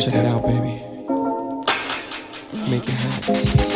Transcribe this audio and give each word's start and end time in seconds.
Check 0.00 0.14
it 0.14 0.24
uh. 0.24 0.34
out, 0.34 0.42
baby. 0.46 0.80
Make 2.70 2.88
it 2.88 2.94
happen. 2.94 3.69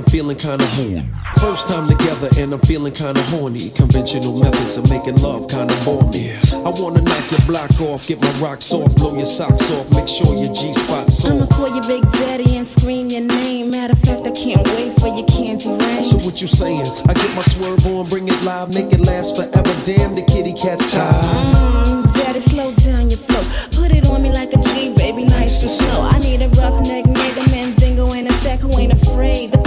I'm 0.00 0.06
feeling 0.06 0.38
kinda 0.38 0.64
horny. 0.64 1.06
First 1.40 1.68
time 1.68 1.86
together 1.86 2.30
and 2.38 2.54
I'm 2.54 2.60
feeling 2.60 2.94
kinda 2.94 3.20
horny. 3.24 3.68
Conventional 3.68 4.40
methods 4.40 4.78
of 4.78 4.88
making 4.88 5.18
love 5.18 5.46
kinda 5.46 5.76
bore 5.84 6.08
me. 6.10 6.32
I 6.54 6.70
wanna 6.70 7.02
knock 7.02 7.30
your 7.30 7.40
block 7.40 7.78
off, 7.82 8.08
get 8.08 8.18
my 8.18 8.32
rocks 8.40 8.72
off, 8.72 8.94
blow 8.96 9.14
your 9.14 9.26
socks 9.26 9.70
off, 9.72 9.90
make 9.94 10.08
sure 10.08 10.34
your 10.34 10.54
G 10.54 10.72
spot's 10.72 11.22
I'ma 11.22 11.44
call 11.48 11.68
you 11.76 11.82
Big 11.82 12.10
Daddy 12.12 12.56
and 12.56 12.66
scream 12.66 13.10
your 13.10 13.20
name. 13.20 13.72
Matter 13.72 13.92
of 13.92 13.98
fact, 13.98 14.26
I 14.26 14.30
can't 14.30 14.66
wait 14.68 14.98
for 14.98 15.08
your 15.08 15.26
candy 15.26 15.68
rain. 15.68 16.02
So 16.02 16.16
what 16.24 16.40
you 16.40 16.46
saying? 16.46 16.86
I 17.06 17.12
get 17.12 17.34
my 17.36 17.42
swerve 17.42 17.86
on, 17.86 18.08
bring 18.08 18.26
it 18.26 18.42
live, 18.42 18.72
make 18.72 18.94
it 18.94 19.00
last 19.00 19.36
forever. 19.36 19.74
Damn, 19.84 20.14
the 20.14 20.22
kitty 20.22 20.54
cat's 20.54 20.90
tired. 20.92 21.24
Mm, 21.24 22.14
Daddy, 22.14 22.40
slow 22.40 22.72
down 22.72 23.10
your 23.10 23.18
flow. 23.18 23.44
Put 23.72 23.92
it 23.92 24.08
on 24.08 24.22
me 24.22 24.32
like 24.32 24.54
a 24.54 24.62
G, 24.62 24.94
baby, 24.94 25.26
nice 25.26 25.60
and 25.62 25.70
slow. 25.70 26.08
I 26.08 26.18
need 26.20 26.40
a 26.40 26.48
rough 26.48 26.72
roughneck 26.72 27.04
nigga, 27.04 27.50
Mandingo 27.52 28.10
in 28.12 28.28
a 28.28 28.32
sack 28.40 28.60
who 28.60 28.70
ain't 28.78 28.94
afraid 28.94 29.59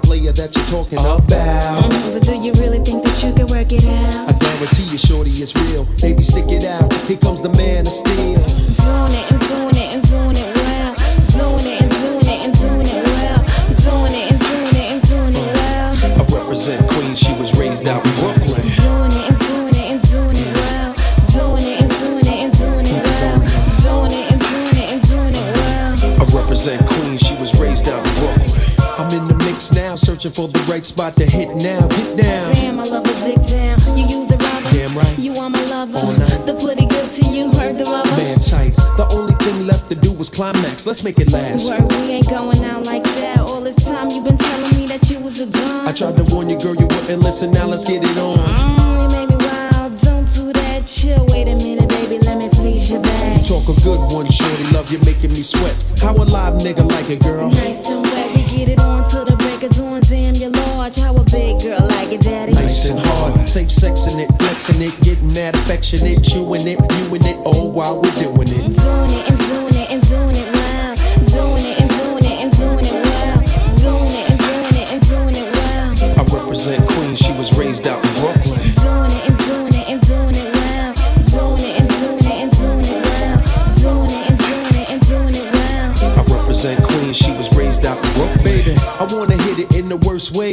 the 0.00 0.06
player 0.06 0.32
that 0.32 0.54
you're 0.54 0.66
talking 0.66 0.98
about. 0.98 1.22
Mm, 1.28 2.12
but 2.12 2.22
do 2.22 2.34
you 2.34 2.52
really 2.54 2.80
think 2.80 3.04
that 3.04 3.22
you 3.22 3.32
can 3.32 3.46
work 3.46 3.72
it 3.72 3.84
out? 3.84 4.28
I 4.28 4.32
guarantee 4.32 4.84
you, 4.84 4.98
shorty, 4.98 5.30
it's 5.30 5.54
real. 5.54 5.84
Baby, 6.00 6.22
stick 6.22 6.48
it 6.48 6.64
out. 6.64 6.92
Here 7.06 7.16
comes 7.16 7.40
the 7.40 7.50
man 7.50 7.86
of 7.86 7.92
steel. 7.92 8.25
For 30.96 31.10
the 31.10 31.12
right 31.12 31.14
spot 31.14 31.14
to 31.14 31.26
hit 31.26 31.48
now. 31.56 31.86
Get 31.88 32.16
down. 32.16 32.54
Damn, 32.54 32.80
I 32.80 32.84
love 32.84 33.04
a 33.04 33.14
dick 33.24 33.46
down. 33.46 33.96
You 33.96 34.06
use 34.06 34.30
a 34.30 34.36
rubber. 34.36 34.70
Damn 34.72 34.96
right. 34.96 35.18
You 35.18 35.34
are 35.34 35.50
my 35.50 35.62
lover. 35.64 35.98
All 35.98 36.12
night. 36.12 36.46
The 36.46 36.54
pretty 36.54 36.86
good 36.86 37.10
to 37.10 37.22
you, 37.30 37.50
heard 37.52 37.78
the 37.78 37.84
rubber. 37.84 38.10
Man 38.16 38.40
tight. 38.40 38.74
The 38.96 39.06
only 39.12 39.34
thing 39.36 39.66
left 39.66 39.88
to 39.90 39.94
do 39.94 40.12
was 40.12 40.28
climax. 40.28 40.86
Let's 40.86 41.04
make 41.04 41.18
it 41.18 41.32
last. 41.32 41.68
Word, 41.68 41.82
we 41.90 42.12
ain't 42.12 42.28
going 42.28 42.62
out 42.64 42.84
like 42.86 43.04
that. 43.04 43.40
All 43.40 43.60
this 43.60 43.76
time 43.84 44.10
you 44.10 44.22
been 44.22 44.38
telling 44.38 44.76
me 44.76 44.86
that 44.86 45.08
you 45.10 45.20
was 45.20 45.40
a 45.40 45.46
dumb. 45.46 45.86
I 45.86 45.92
tried 45.92 46.16
to 46.16 46.34
warn 46.34 46.50
you, 46.50 46.58
girl, 46.58 46.74
you 46.74 46.86
wouldn't 46.86 47.22
listen. 47.22 47.52
Now 47.52 47.66
let's 47.66 47.84
get 47.84 48.02
it 48.02 48.18
on. 48.18 48.38
Mm, 48.38 49.02
you 49.02 49.18
made 49.18 49.28
me 49.30 49.36
wild. 49.44 50.00
Don't 50.00 50.28
do 50.30 50.52
that. 50.52 50.86
Chill. 50.86 51.24
Wait 51.28 51.48
a 51.48 51.56
minute, 51.56 51.88
baby. 51.88 52.18
Let 52.18 52.38
me 52.38 52.48
please 52.48 52.90
your 52.90 53.02
back. 53.02 53.44
Talk 53.44 53.68
a 53.68 53.74
good 53.82 54.00
one, 54.12 54.28
shorty. 54.30 54.64
Love 54.72 54.90
you 54.90 54.98
making 55.00 55.30
me 55.30 55.42
sweat. 55.42 55.76
How 56.00 56.14
a 56.14 56.24
live 56.24 56.54
nigga 56.62 56.88
like 56.90 57.10
it, 57.10 57.20
girl? 57.22 57.50
Nice 57.50 57.88
and 57.88 58.02
wet. 58.02 58.34
We 58.34 58.44
get 58.44 58.68
it 58.68 58.80
on 58.80 58.95
you're. 60.96 61.06
How 61.06 61.16
a 61.16 61.24
big 61.24 61.60
girl 61.62 61.80
like 61.88 62.12
it, 62.12 62.20
daddy. 62.22 62.52
Nice 62.52 62.88
and 62.88 62.98
hard, 62.98 63.48
safe 63.48 63.68
sexing 63.68 64.18
it, 64.18 64.28
flexing 64.38 64.82
it, 64.82 65.00
getting 65.02 65.32
that 65.34 65.54
affectionate, 65.54 66.22
chewing 66.24 66.66
it, 66.66 66.78
viewing 66.92 67.24
it, 67.24 67.36
all 67.44 67.70
while 67.70 68.00
we're 68.00 68.10
doing 68.12 68.48
it. 68.48 68.76
Doing 68.76 69.10
it 69.10 69.28
and 69.30 69.38
doing 69.38 69.74
it 69.74 69.90
and 69.90 70.02
doing 70.08 70.36
it 70.36 70.52
well. 70.54 70.94
Doing 71.26 71.64
it 71.64 71.80
and 71.80 71.90
doing 71.90 72.24
it 72.24 72.38
and 72.42 72.52
doing 72.56 72.86
it 72.86 73.04
well. 73.04 73.36
Doing 73.76 74.12
it 74.12 74.30
and 74.30 74.38
doing 74.38 74.76
it 74.76 74.88
and 74.92 75.08
doing 75.08 75.36
it 75.36 75.54
well. 75.54 76.20
I 76.20 76.22
represent 76.34 76.88
Queens, 76.88 77.18
she 77.18 77.32
was 77.32 77.56
raised 77.58 77.86
out 77.86 78.04
in 78.04 78.12
Brooklyn. 78.14 78.72
Doing 78.72 79.12
it 79.12 79.28
and 79.28 79.38
doing 79.38 79.74
it 79.74 79.88
and 79.88 80.00
doing 80.02 80.36
it 80.36 80.54
well. 80.54 80.94
Doing 81.26 81.64
it 81.64 81.80
and 81.80 81.88
doing 81.90 82.24
it 82.24 82.36
and 82.42 82.52
doing 82.52 82.86
it 82.86 83.04
well. 83.04 83.38
Doing 83.76 84.10
it 84.10 84.30
and 84.30 84.38
doing 84.38 84.74
it 84.82 84.90
and 84.90 85.00
doing 85.06 85.34
it 85.36 85.52
well. 85.52 86.18
I 86.18 86.22
represent 86.36 86.82
Queens, 86.84 87.16
she 87.16 87.32
was 87.32 87.54
raised 87.56 87.84
out 87.84 87.98
in 88.04 88.12
Brooklyn. 88.14 88.44
Baby, 88.44 88.76
I 88.76 89.06
wanna 89.10 89.36
hit 89.42 89.58
it 89.58 89.76
in 89.76 89.88
the 89.88 89.96
worst 89.98 90.34
way. 90.36 90.52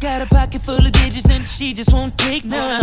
Always 0.00 0.18
got 0.18 0.30
a 0.30 0.32
pocket 0.32 0.62
full 0.62 0.76
of 0.76 0.92
digits 0.92 1.28
and 1.28 1.46
she 1.46 1.72
just 1.72 1.92
won't 1.92 2.16
take 2.18 2.44
none. 2.44 2.80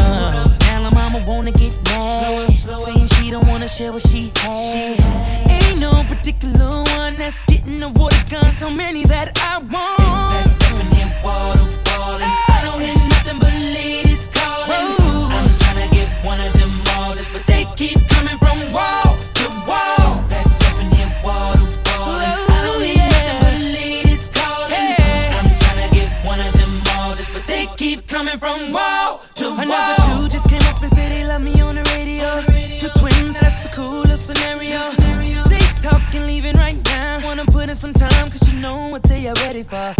Now 0.59 0.83
her 0.83 0.91
mama 0.91 1.23
wanna 1.25 1.51
get 1.51 1.79
mad, 1.85 2.51
saying 2.57 3.07
she 3.07 3.31
don't 3.31 3.47
wanna 3.47 3.69
share 3.69 3.93
what 3.93 4.01
she 4.01 4.31
has. 4.35 5.37
Ain't 5.47 5.79
no 5.79 6.03
particular 6.09 6.83
one 6.97 7.15
that's 7.15 7.45
getting 7.45 7.79
the 7.79 7.87
water 7.89 8.23
gun. 8.29 8.45
So 8.51 8.69
many 8.69 9.05
that 9.05 9.31
I 9.41 9.59
want. 9.59 10.34
Ready 39.41 39.63
for. 39.63 39.93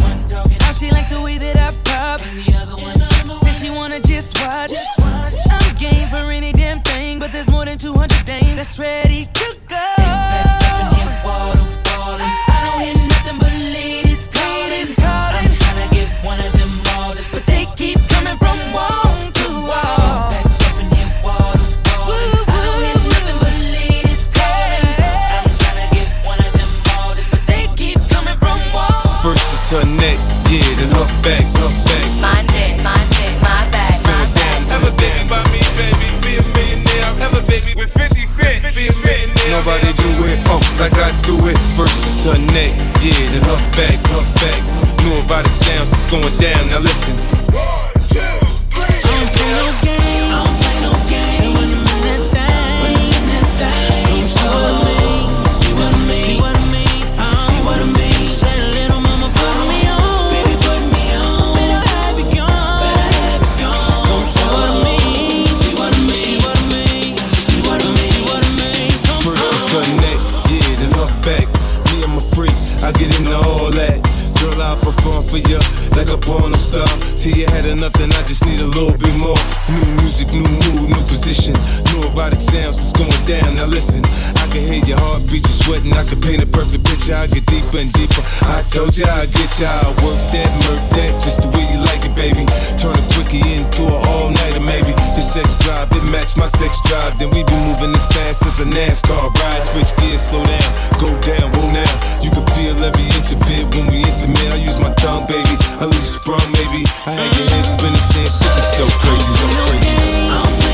Now 0.60 0.72
she 0.74 0.92
like 0.92 1.10
the 1.10 1.22
way 1.24 1.38
that 1.38 1.58
I 1.58 1.72
pop. 1.84 2.22
Said 2.22 3.54
she 3.54 3.70
wanna 3.70 4.00
just 4.00 4.40
watch. 4.42 4.72
My 32.22 32.42
neck, 32.52 32.84
my 32.84 32.98
neck, 33.16 33.34
my 33.42 33.62
back, 33.72 33.96
my 34.04 34.24
back. 34.34 34.60
Have 34.70 34.84
a 34.84 34.92
baby 34.98 35.24
by 35.30 35.44
me, 35.52 35.62
baby, 35.80 36.08
be 36.24 36.38
a 36.38 36.44
millionaire. 36.56 37.12
Have 37.22 37.36
a 37.36 37.44
baby 37.48 37.74
with 37.76 37.92
50 37.94 38.26
cent, 38.26 38.76
be 38.76 38.88
a 38.88 38.96
millionaire. 39.04 39.52
Nobody 39.52 39.92
do 39.96 40.10
it, 40.28 40.40
oh, 40.52 40.62
like 40.80 40.98
I 41.00 41.12
do 41.24 41.36
it. 41.48 41.58
Is 41.80 42.24
her 42.26 42.38
neck, 42.52 42.74
yeah, 43.02 43.40
back, 43.76 44.02
back. 44.40 44.76
Sounds, 45.56 45.94
it's 45.94 46.06
going 46.06 46.22
down. 46.38 46.68
Now 46.70 46.80
listen. 46.80 47.16
Don't 47.46 49.30
play 49.32 49.50
no 49.56 49.95
deeper 87.48 87.80
and 87.82 87.92
deeper. 87.94 88.24
I 88.50 88.62
told 88.68 88.96
you 88.98 89.06
I'd 89.06 89.32
get 89.32 89.52
ya, 89.60 89.70
I 89.70 89.90
work 90.02 90.20
that, 90.34 90.50
murk 90.66 90.82
that, 90.98 91.14
just 91.22 91.44
the 91.46 91.50
way 91.54 91.66
you 91.70 91.80
like 91.86 92.04
it, 92.06 92.14
baby. 92.16 92.46
Turn 92.78 92.96
a 92.96 93.04
quickie 93.16 93.42
into 93.42 93.86
an 93.86 94.00
all 94.14 94.30
nighter, 94.30 94.64
maybe. 94.64 94.94
Your 95.16 95.26
sex 95.26 95.56
drive, 95.64 95.92
it 95.92 96.06
match 96.10 96.38
my 96.38 96.46
sex 96.46 96.82
drive. 96.86 97.18
Then 97.18 97.30
we 97.32 97.44
be 97.44 97.58
moving 97.68 97.94
as 97.96 98.06
fast 98.14 98.46
as 98.46 98.60
a 98.60 98.68
NASCAR 98.68 99.32
ride. 99.32 99.64
Switch 99.64 99.92
gears, 100.02 100.22
slow 100.22 100.44
down, 100.44 100.72
go 101.02 101.10
down, 101.22 101.52
roll 101.56 101.72
now. 101.72 101.94
You 102.22 102.30
can 102.32 102.46
feel 102.58 102.76
every 102.84 103.08
inch 103.16 103.32
of 103.34 103.42
it 103.52 103.66
when 103.76 103.88
we 103.88 104.04
intimate. 104.04 104.52
I 104.54 104.60
use 104.60 104.78
my 104.78 104.94
tongue, 104.96 105.26
baby. 105.28 105.56
I 105.80 105.86
leave 105.86 106.02
you 106.02 106.14
sprung, 106.20 106.46
maybe. 106.52 106.86
I 107.06 107.16
had 107.16 107.32
your 107.36 107.48
head 107.50 107.66
spinning, 107.66 108.06
saying 108.12 108.32
50 108.32 108.66
so 108.76 108.86
crazy, 109.00 109.32
so 109.34 109.48
crazy. 109.70 110.65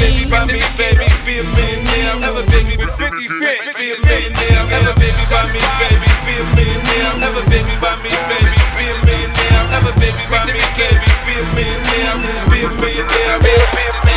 Baby 0.00 0.24
by 0.30 0.44
me, 0.48 0.60
baby, 0.76 1.06
be 1.24 1.38
a 1.40 1.44
millionaire. 1.54 2.14
Have 2.24 2.36
a 2.36 2.44
baby 2.50 2.76
with 2.76 2.92
50 2.96 3.28
cent, 3.40 3.60
be 3.76 3.92
a 3.92 3.96
millionaire. 4.02 4.62
Have 4.72 4.88
a 4.88 4.94
baby 4.98 5.22
by 5.30 5.44
me, 5.52 5.60
baby, 5.78 6.08
be 6.26 6.34
a 6.36 6.44
millionaire. 6.56 7.12
Have 7.22 7.36
a 7.36 7.42
baby 7.50 7.74
by 7.78 7.94
me, 8.02 8.10
baby, 8.28 8.56
be 8.76 8.84
a 8.88 8.96
millionaire. 9.06 9.62
Have 9.72 9.86
a 9.86 9.92
baby 10.00 10.24
by 10.32 10.42
me, 10.48 10.60
baby, 10.74 11.08
be 11.26 11.34
a 11.36 11.44
millionaire. 11.54 12.16
Be 12.50 12.58
a 12.64 12.70
millionaire, 12.80 13.38
be 13.44 13.52
a 13.52 13.66
millionaire. 13.76 14.16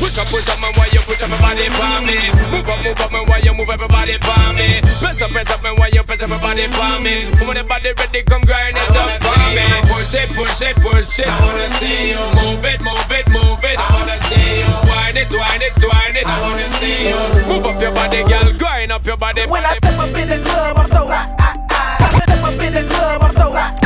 Push 0.00 0.18
up, 0.18 0.26
push 0.30 0.48
up, 0.50 0.58
man, 0.60 0.72
why 0.78 0.86
you 0.92 1.01
push 1.22 1.30
up 1.30 1.72
for 1.74 2.06
me? 2.06 2.18
Move 2.50 2.68
up, 2.68 2.82
move 2.82 3.00
up, 3.00 3.12
man, 3.12 3.26
why 3.26 3.38
you 3.38 3.54
move 3.54 3.68
everybody 3.68 4.18
for 4.18 4.52
me? 4.54 4.80
Press 5.00 5.22
up, 5.22 5.30
press 5.30 5.50
up, 5.50 5.62
man, 5.62 5.76
why 5.76 5.88
you 5.92 6.02
press 6.02 6.22
everybody 6.22 6.66
for 6.68 7.00
me? 7.00 7.24
When 7.46 7.56
the 7.56 7.64
body 7.64 7.92
ready, 7.98 8.22
come 8.22 8.42
grind 8.42 8.76
it 8.76 8.96
up 8.96 9.10
for 9.22 9.38
me. 9.54 9.66
Push 9.86 10.14
it, 10.14 10.28
push 10.34 10.62
it, 10.62 10.76
push 10.76 11.18
it. 11.20 11.28
I 11.28 11.46
wanna 11.46 11.68
see 11.78 12.10
you 12.10 12.22
move 12.34 12.64
it, 12.64 12.80
move 12.82 13.10
it, 13.10 13.28
move 13.28 13.64
it. 13.64 13.78
I 13.78 13.86
wanna 13.94 14.16
see 14.26 14.60
you 14.62 14.72
wind 14.90 15.16
it, 15.16 15.30
wind 15.30 15.62
it, 15.62 15.74
wind 15.78 16.16
it. 16.16 16.26
I 16.26 16.40
wanna 16.42 16.66
see 16.78 17.08
you 17.08 17.20
move 17.46 17.66
up 17.66 17.80
your 17.80 17.94
body, 17.94 18.22
girl, 18.26 18.58
grind 18.58 18.92
up 18.92 19.06
your 19.06 19.16
body. 19.16 19.46
When 19.46 19.64
I 19.64 19.74
step 19.74 19.98
up 19.98 20.14
in 20.16 20.28
the 20.28 20.38
club, 20.42 20.76
I'm 20.76 20.86
so 20.86 21.06
hot. 21.06 21.28
Step 22.12 22.42
up 22.42 22.60
in 22.60 22.74
the 22.74 22.84
club, 22.94 23.22
I'm 23.22 23.30
so 23.30 23.52
hot. 23.52 23.81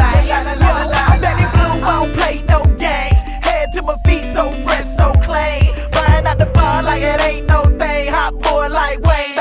I'm 0.00 0.46
blue, 1.52 1.76
won't 1.84 2.12
play 2.14 2.42
no 2.48 2.64
games. 2.76 3.22
Head 3.44 3.72
to 3.74 3.82
my 3.82 3.96
feet, 4.06 4.24
so 4.34 4.50
fresh, 4.64 4.86
so 4.86 5.12
clean. 5.20 5.68
Buying 5.92 6.26
out 6.26 6.38
the 6.38 6.46
bar 6.46 6.82
like 6.82 7.02
it 7.02 7.20
ain't 7.20 7.46
no 7.46 7.64
thing. 7.64 8.08
Hot 8.12 8.32
boy 8.40 8.68
like 8.68 9.00
Wayne, 9.00 9.36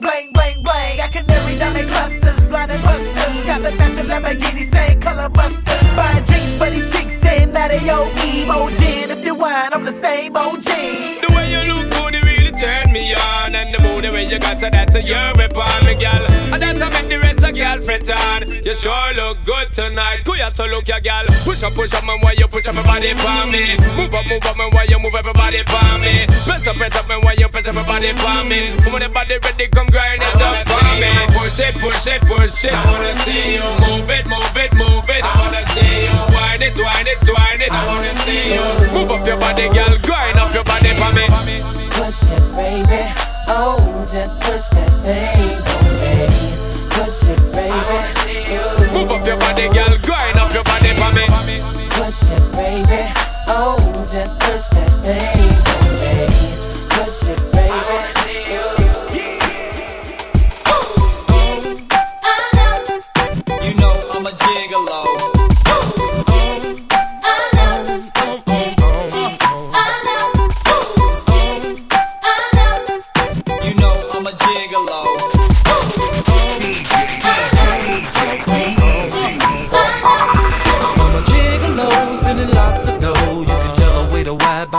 bling 0.00 0.30
bling 0.32 0.62
bling. 0.62 1.00
I 1.00 1.08
can 1.10 1.24
diamond 1.58 1.88
clusters. 1.90 2.50
Got 2.50 2.68
the 2.68 4.02
Lamborghini, 4.02 4.62
same 4.62 5.00
color. 5.00 5.28
Buying 5.30 6.24
jeans 6.24 6.58
for 6.58 6.70
these 6.70 6.92
chicks, 6.92 7.18
saying 7.18 7.52
that 7.52 7.70
they 7.70 7.78
emoji. 7.78 9.02
And 9.02 9.12
if 9.12 9.24
you 9.24 9.34
whine, 9.34 9.70
I'm 9.72 9.84
the 9.84 9.92
same 9.92 10.36
OG. 10.36 11.25
You 14.30 14.38
got 14.38 14.58
to 14.60 14.68
that, 14.70 14.90
to 14.92 15.00
your 15.02 15.32
upon 15.38 15.86
me, 15.86 15.94
girl. 15.94 16.24
And 16.52 16.62
that 16.62 16.82
I 16.82 16.88
make 16.90 17.08
the 17.08 17.18
rest 17.18 17.42
of 17.42 17.54
girl 17.54 17.78
fret 17.80 18.08
on. 18.10 18.48
You 18.64 18.74
sure 18.74 19.10
look 19.14 19.38
good 19.44 19.72
tonight. 19.72 20.22
Cool, 20.24 20.36
you 20.36 20.50
so 20.52 20.66
look 20.66 20.88
your 20.88 21.00
girl. 21.00 21.26
Push 21.46 21.62
up, 21.62 21.72
push 21.74 21.94
up, 21.94 22.04
man, 22.04 22.18
why 22.20 22.34
you 22.38 22.46
push 22.48 22.66
up 22.66 22.74
your 22.74 22.84
body 22.84 23.14
for 23.14 23.46
me? 23.46 23.78
Move 23.94 24.14
up, 24.14 24.26
move 24.26 24.44
up, 24.46 24.56
man, 24.56 24.70
why 24.74 24.86
you 24.88 24.98
move 24.98 25.14
everybody 25.14 25.62
for 25.66 25.90
me? 26.02 26.26
Press 26.46 26.66
up, 26.66 26.76
press 26.76 26.96
up, 26.96 27.08
man, 27.08 27.20
why 27.22 27.34
you 27.38 27.48
press 27.48 27.66
everybody 27.66 28.12
for 28.18 28.42
me? 28.44 28.74
When 28.90 29.02
the 29.02 29.08
body 29.08 29.38
ready, 29.42 29.66
come 29.68 29.88
grind 29.88 30.22
it 30.22 30.40
up 30.42 30.58
for 30.66 30.82
me. 30.98 31.10
Push 31.34 31.60
it, 31.62 31.74
push 31.78 32.06
it, 32.06 32.20
push 32.26 32.64
it. 32.66 32.74
I 32.74 32.82
wanna 32.90 33.14
see 33.22 33.58
you 33.58 33.66
move 33.84 34.10
it, 34.10 34.26
move 34.26 34.56
it, 34.56 34.72
move 34.74 35.08
it. 35.10 35.22
I 35.22 35.32
wanna 35.38 35.62
see 35.70 36.10
you 36.10 36.18
wind 36.34 36.62
it, 36.62 36.74
wind 36.74 37.08
it, 37.08 37.20
wind 37.22 37.62
it. 37.62 37.72
I 37.72 37.82
wanna 37.86 38.12
see 38.22 38.54
you 38.54 38.66
move 38.90 39.10
up 39.10 39.26
your 39.26 39.38
body, 39.38 39.66
girl. 39.70 39.94
Grind 40.02 40.38
up 40.38 40.52
your 40.54 40.64
body 40.64 40.92
for 40.98 41.10
me. 41.14 41.24
Push 41.94 42.30
it, 42.30 42.44
baby. 42.54 43.25
Oh, 43.48 44.06
just 44.10 44.40
push 44.40 44.68
that 44.70 45.04
thing 45.04 45.62
on 45.76 45.84
me. 46.00 46.26
Push 46.90 47.30
it, 47.30 47.40
baby. 47.52 48.92
Move 48.92 49.10
up 49.10 49.26
your 49.26 49.38
body, 49.38 49.68
girl. 49.72 49.96
Grind 50.02 50.38
up 50.38 50.52
your 50.52 50.64
body 50.64 50.92
for 50.94 51.12
me. 51.14 51.26
Push 51.90 52.30
it, 52.30 52.52
baby. 52.52 53.12
Oh, 53.46 53.78
just 54.10 54.38
push 54.40 54.68
that 54.74 54.90
thing 55.04 55.46
on 55.76 56.60
me. 56.60 56.65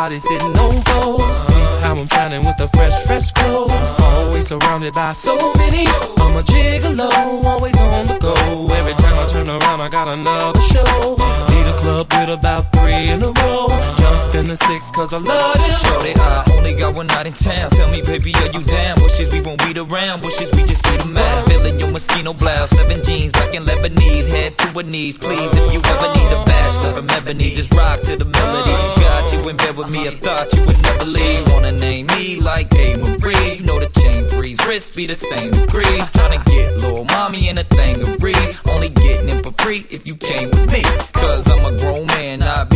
Body 0.08 0.20
sitting 0.20 0.56
on 0.58 0.72
toes. 0.84 1.42
How 1.84 1.94
I'm 1.94 2.08
shining 2.08 2.46
with 2.46 2.56
the 2.56 2.68
fresh, 2.70 2.96
fresh 3.06 3.32
clothes. 3.34 3.72
Always 4.00 4.48
surrounded 4.48 4.94
by 4.94 5.12
so 5.12 5.54
many. 5.56 5.86
I'm 6.18 6.38
a 6.38 6.44
gigolo, 6.44 7.10
always 7.44 7.78
on 7.78 8.08
the 8.08 8.18
go. 8.18 8.34
Every 8.80 8.94
time 8.94 9.18
I 9.20 9.26
turn 9.28 9.50
around, 9.50 9.82
I 9.82 9.90
got 9.90 10.08
another 10.08 10.62
show. 10.62 11.18
Need 11.52 11.68
a 11.74 11.76
club 11.82 12.08
with 12.14 12.30
about 12.40 12.72
three 12.74 13.10
in 13.12 13.22
a 13.22 13.32
row. 13.42 13.68
Jump 14.00 14.17
in 14.38 14.48
the 14.48 14.56
six, 14.56 14.92
cause 14.92 15.14
I 15.14 15.18
love 15.18 15.56
it. 15.56 15.78
Shorty, 15.78 16.14
I 16.16 16.44
only 16.58 16.74
got 16.76 16.96
one 16.96 17.08
night 17.08 17.28
in 17.28 17.34
town. 17.34 17.72
Tell 17.72 17.90
me, 17.92 18.02
baby, 18.02 18.34
are 18.36 18.52
you 18.54 18.64
down? 18.64 19.00
Bushes, 19.00 19.32
we 19.34 19.42
won't 19.42 19.60
beat 19.66 19.78
around. 19.78 20.22
Bushes, 20.22 20.52
we 20.52 20.62
just 20.64 20.84
beat 20.84 20.98
beat 20.98 21.06
'em 21.06 21.18
out. 21.18 21.50
Feeling 21.50 21.80
your 21.80 21.92
mosquito 21.92 22.34
blouse, 22.34 22.70
seven 22.70 23.04
jeans, 23.04 23.32
black 23.32 23.54
and 23.56 23.66
Lebanese. 23.68 24.28
Head 24.28 24.58
to 24.60 24.68
her 24.68 24.84
knees, 24.84 25.18
please. 25.18 25.50
If 25.60 25.74
you 25.74 25.82
ever 25.94 26.10
need 26.18 26.32
a 26.32 26.44
bachelor 26.46 26.94
from 26.94 27.10
ebony, 27.10 27.50
just 27.52 27.74
rock 27.74 28.02
to 28.02 28.16
the 28.16 28.26
melody. 28.26 28.78
Got 29.02 29.34
you 29.34 29.50
in 29.50 29.58
bed 29.58 29.76
with 29.76 29.90
me, 29.90 30.08
I 30.08 30.12
thought 30.12 30.54
you 30.54 30.62
would 30.66 30.82
never 30.82 31.06
leave. 31.06 31.52
Wanna 31.52 31.72
name 31.72 32.06
me 32.08 32.40
like 32.40 32.72
A. 32.76 32.98
Marie? 32.98 33.56
You 33.58 33.64
know 33.64 33.80
the 33.80 33.90
chain 34.00 34.28
freeze, 34.30 34.60
wrist 34.68 34.96
be 34.96 35.06
the 35.08 35.16
same 35.16 35.52
degrees. 35.52 36.06
Tryna 36.16 36.46
get 36.46 36.78
little 36.78 37.06
mommy 37.06 37.50
in 37.50 37.58
a 37.58 37.64
thing 37.64 38.02
of 38.02 38.20
breeze. 38.20 38.60
Only 38.70 38.90
getting 38.90 39.30
it 39.30 39.44
for 39.44 39.54
free 39.64 39.86
if 39.90 40.06
you 40.06 40.16
came 40.16 40.50
with 40.52 40.72
me. 40.72 40.84
Cause 41.14 41.48
I'm 41.48 41.66
a 41.66 41.78
grown 41.80 42.06
man, 42.08 42.40
not 42.40 42.70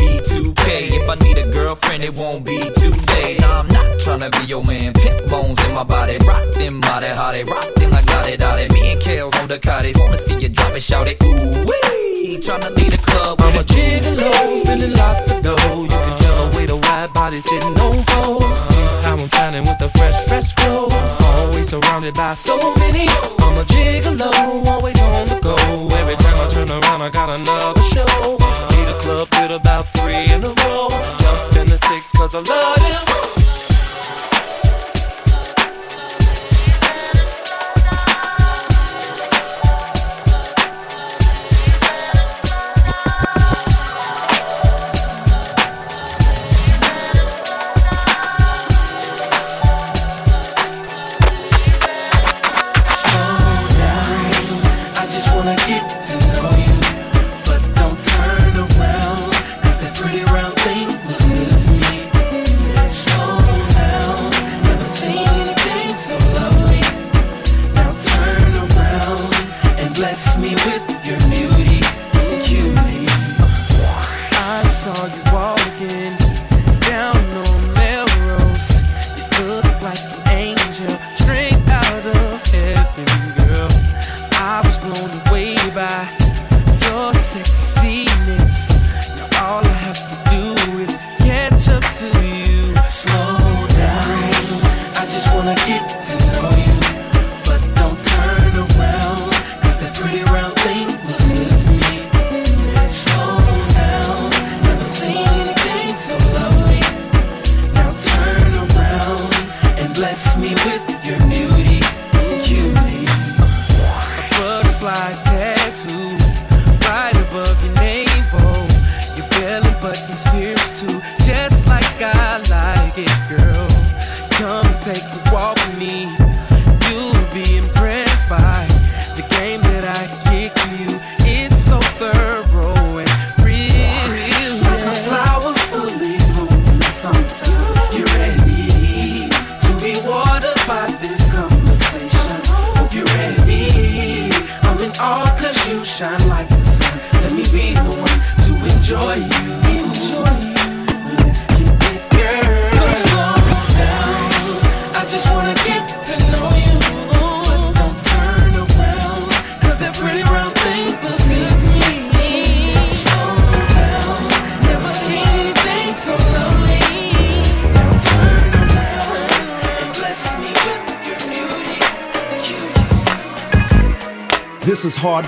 B2K. 0.61 1.01
If 1.01 1.09
I 1.09 1.15
need 1.23 1.37
a 1.37 1.51
girlfriend, 1.51 2.03
it 2.03 2.15
won't 2.15 2.45
be 2.45 2.57
today. 2.57 3.37
Nah, 3.39 3.59
I'm 3.59 3.70
not 4.07 4.19
tryna 4.19 4.31
be 4.31 4.47
your 4.47 4.63
man. 4.63 4.93
Pit 4.93 5.29
bones 5.29 5.63
in 5.65 5.73
my 5.73 5.83
body, 5.83 6.17
rock 6.25 6.45
them 6.53 6.79
body, 6.81 7.07
how 7.07 7.31
they 7.31 7.43
rock 7.43 7.73
them, 7.75 7.93
I 7.93 8.01
got 8.03 8.29
it, 8.29 8.41
out 8.41 8.59
it. 8.59 8.71
Me 8.71 8.93
and 8.93 9.01
Kells 9.01 9.35
on 9.39 9.47
the 9.47 9.59
cottage, 9.59 9.95
wanna 9.97 10.17
see 10.17 10.39
you 10.39 10.49
drop 10.49 10.73
it, 10.75 10.81
shout 10.81 11.07
it, 11.07 11.21
ooh 11.23 11.65
wee. 11.65 12.37
Tryna 12.41 12.75
lead 12.75 12.91
the 12.91 12.97
club, 12.97 13.39
I'm 13.41 13.59
a 13.59 13.63
gigolo, 13.63 14.57
spending 14.59 14.93
lots 14.93 15.29
of 15.31 15.43
dough. 15.43 15.83
You 15.83 15.89
can 15.89 16.17
tell 16.17 16.49
the 16.49 16.57
way 16.57 16.65
the 16.65 16.77
wide 16.77 17.13
body 17.13 17.41
sitting 17.41 17.77
on 17.77 18.01
foes. 18.03 18.41
Uh, 18.41 19.01
how 19.03 19.17
I'm 19.17 19.29
shining 19.29 19.63
with 19.63 19.77
the 19.77 19.89
fresh, 19.89 20.25
fresh 20.25 20.53
clothes. 20.53 20.93
Always 21.37 21.69
surrounded 21.69 22.15
by 22.15 22.33
so 22.33 22.73
many. 22.75 23.05
I'm 23.37 23.57
a 23.57 23.65
gigolo, 23.69 24.31
always 24.65 24.99
on 25.01 25.27
the 25.27 25.39
go. 25.41 25.55
Every 25.97 26.15
time 26.15 26.37
I 26.41 26.47
turn 26.49 26.69
around, 26.69 27.01
I 27.01 27.09
got 27.11 27.29
another 27.29 27.83
show. 27.93 28.37
Uh, 28.41 28.73
Need 28.73 28.89
a 28.89 28.97
club 28.99 29.27
with 29.37 29.61
about 29.61 29.85
three 29.93 30.25
in 30.33 30.41
a 30.43 30.49
row. 30.49 30.89
Jump 31.21 31.57
in 31.61 31.67
the 31.67 31.77
six, 31.77 32.11
cause 32.13 32.33
I 32.33 32.39
love 32.39 32.80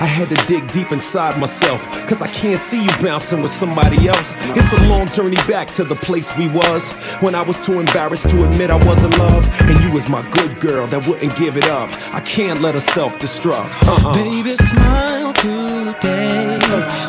I 0.00 0.06
had 0.06 0.28
to 0.28 0.36
dig 0.46 0.66
deep 0.70 0.92
inside 0.92 1.38
myself, 1.40 1.82
cause 2.06 2.22
I 2.22 2.28
can't 2.28 2.58
see 2.58 2.82
you 2.84 2.90
bouncing 3.02 3.42
with 3.42 3.50
somebody 3.50 4.06
else. 4.08 4.36
It's 4.56 4.72
a 4.72 4.88
long 4.88 5.06
journey 5.08 5.36
back 5.48 5.68
to 5.72 5.84
the 5.84 5.96
place 5.96 6.36
we 6.36 6.48
was 6.48 6.92
when 7.20 7.34
I 7.34 7.42
was 7.42 7.64
too 7.66 7.80
embarrassed 7.80 8.30
to 8.30 8.44
admit 8.48 8.70
I 8.70 8.76
was 8.86 9.02
in 9.02 9.10
love. 9.18 9.44
And 9.68 9.78
you 9.80 9.90
was 9.92 10.08
my 10.08 10.22
good 10.30 10.60
girl 10.60 10.86
that 10.88 11.06
wouldn't 11.08 11.34
give 11.36 11.56
it 11.56 11.66
up. 11.66 11.90
I 12.14 12.20
can't 12.20 12.60
let 12.60 12.74
her 12.74 12.80
self 12.80 13.18
destruct. 13.18 13.70
Uh-uh. 13.86 14.14
Baby, 14.14 14.54
smile 14.56 15.32
today. 15.32 16.58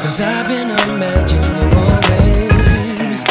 Cause 0.02 0.20
I've 0.22 0.48
been 0.48 0.70
imagining 0.70 1.70
more 1.76 2.00
ways. 2.10 3.24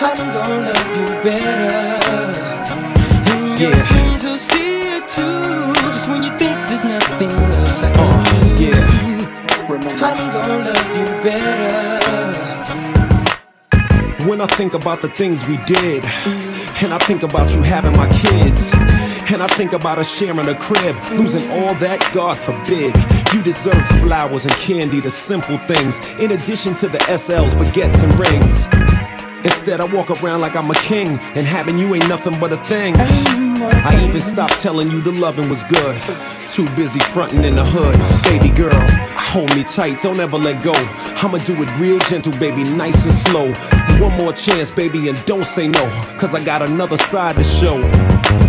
I'm 0.00 0.16
gonna 0.32 0.72
love 0.72 0.90
you 0.96 1.06
better. 1.22 2.72
And 3.32 3.60
your 3.60 3.70
Yeah. 3.70 3.82
friends 3.92 4.24
will 4.24 4.36
see 4.36 4.96
it 4.96 5.04
too. 5.08 5.72
Just 5.92 6.08
when 6.08 6.22
you 6.22 6.30
think 6.38 6.51
Nothing 6.84 7.30
else 7.30 7.82
I 7.84 7.92
can 7.92 8.02
uh, 8.02 8.24
do. 8.56 8.58
Oh, 8.58 8.58
yeah. 8.58 9.12
I'm 10.04 10.32
gonna 10.32 10.58
love 10.64 10.96
you 10.98 11.06
better. 11.22 11.92
When 14.28 14.40
I 14.40 14.46
think 14.46 14.74
about 14.74 15.00
the 15.00 15.08
things 15.08 15.46
we 15.46 15.58
did, 15.58 16.04
and 16.82 16.92
I 16.92 16.98
think 16.98 17.22
about 17.22 17.54
you 17.54 17.62
having 17.62 17.96
my 17.96 18.08
kids, 18.08 18.72
and 19.32 19.40
I 19.42 19.46
think 19.46 19.72
about 19.72 19.98
us 19.98 20.18
sharing 20.18 20.48
a 20.48 20.54
crib, 20.58 20.96
losing 21.12 21.48
all 21.52 21.74
that, 21.76 22.00
God 22.12 22.36
forbid. 22.36 22.96
You 23.32 23.42
deserve 23.42 23.86
flowers 24.00 24.44
and 24.44 24.54
candy, 24.54 25.00
the 25.00 25.10
simple 25.10 25.58
things, 25.58 26.14
in 26.16 26.32
addition 26.32 26.74
to 26.76 26.88
the 26.88 26.98
SLs, 26.98 27.54
baguettes, 27.54 28.02
and 28.02 28.12
rings. 28.18 28.66
Instead, 29.44 29.80
I 29.80 29.84
walk 29.84 30.10
around 30.22 30.40
like 30.40 30.54
I'm 30.54 30.70
a 30.70 30.74
king, 30.74 31.08
and 31.34 31.46
having 31.46 31.78
you 31.78 31.94
ain't 31.94 32.08
nothing 32.08 32.38
but 32.38 32.52
a 32.52 32.56
thing. 32.56 32.94
I 32.96 34.06
even 34.08 34.20
stopped 34.20 34.58
telling 34.60 34.90
you 34.90 35.00
the 35.00 35.12
loving 35.12 35.48
was 35.48 35.62
good. 35.64 36.00
Too 36.48 36.66
busy 36.76 37.00
fronting 37.00 37.44
in 37.44 37.56
the 37.56 37.64
hood. 37.64 37.96
Baby 38.24 38.54
girl, 38.54 38.78
hold 39.16 39.54
me 39.56 39.64
tight, 39.64 40.00
don't 40.02 40.20
ever 40.20 40.38
let 40.38 40.62
go. 40.62 40.74
I'ma 41.22 41.38
do 41.38 41.60
it 41.62 41.78
real 41.78 41.98
gentle, 42.00 42.32
baby, 42.38 42.64
nice 42.64 43.04
and 43.04 43.14
slow. 43.14 43.52
One 44.00 44.16
more 44.16 44.32
chance, 44.32 44.70
baby, 44.70 45.08
and 45.08 45.26
don't 45.26 45.44
say 45.44 45.68
no, 45.68 45.84
cause 46.18 46.34
I 46.34 46.44
got 46.44 46.62
another 46.62 46.96
side 46.96 47.36
to 47.36 47.44
show. 47.44 47.82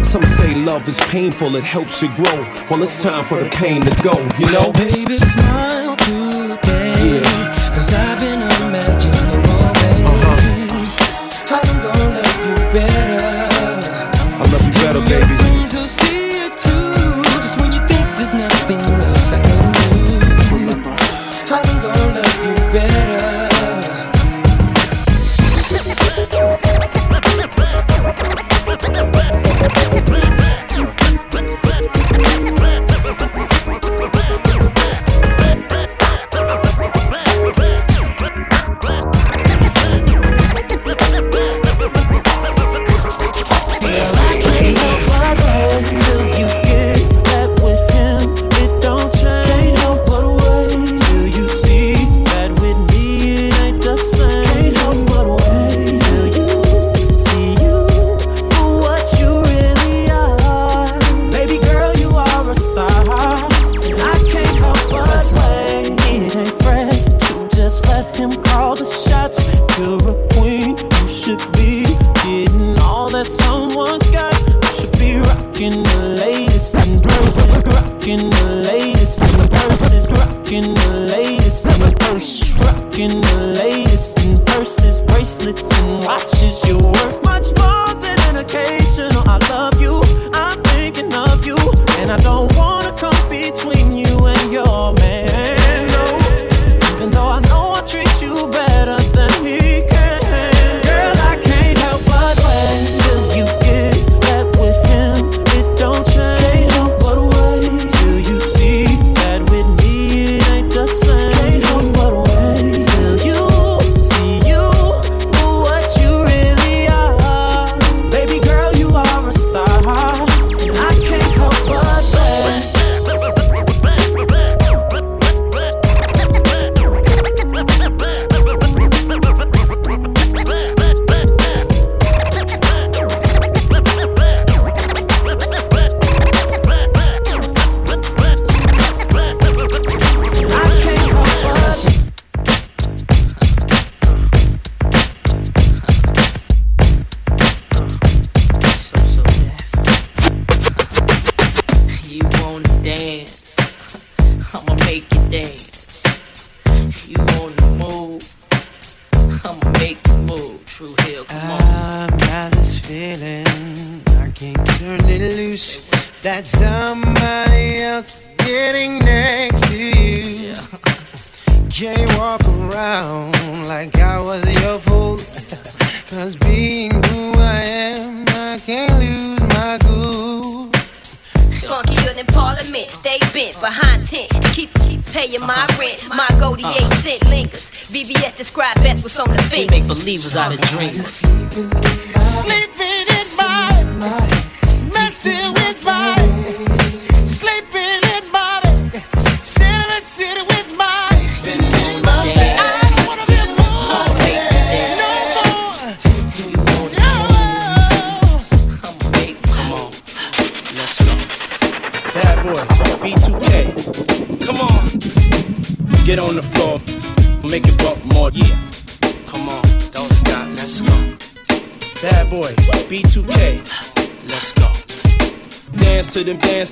Some 0.04 0.24
say 0.24 0.54
love 0.54 0.88
is 0.88 1.00
painful, 1.12 1.56
it 1.56 1.64
helps 1.64 2.02
you 2.02 2.10
grow. 2.16 2.38
Well, 2.70 2.84
it's 2.84 3.02
time 3.02 3.26
for 3.26 3.42
the 3.44 3.50
pain 3.50 3.82
to 3.82 4.04
go, 4.04 4.14
you 4.38 4.52
know? 4.52 4.72
Baby, 4.74 5.18
smile 5.18 5.96
today, 5.98 7.22
cause 7.74 7.94
I've 7.94 8.20
been 8.20 8.53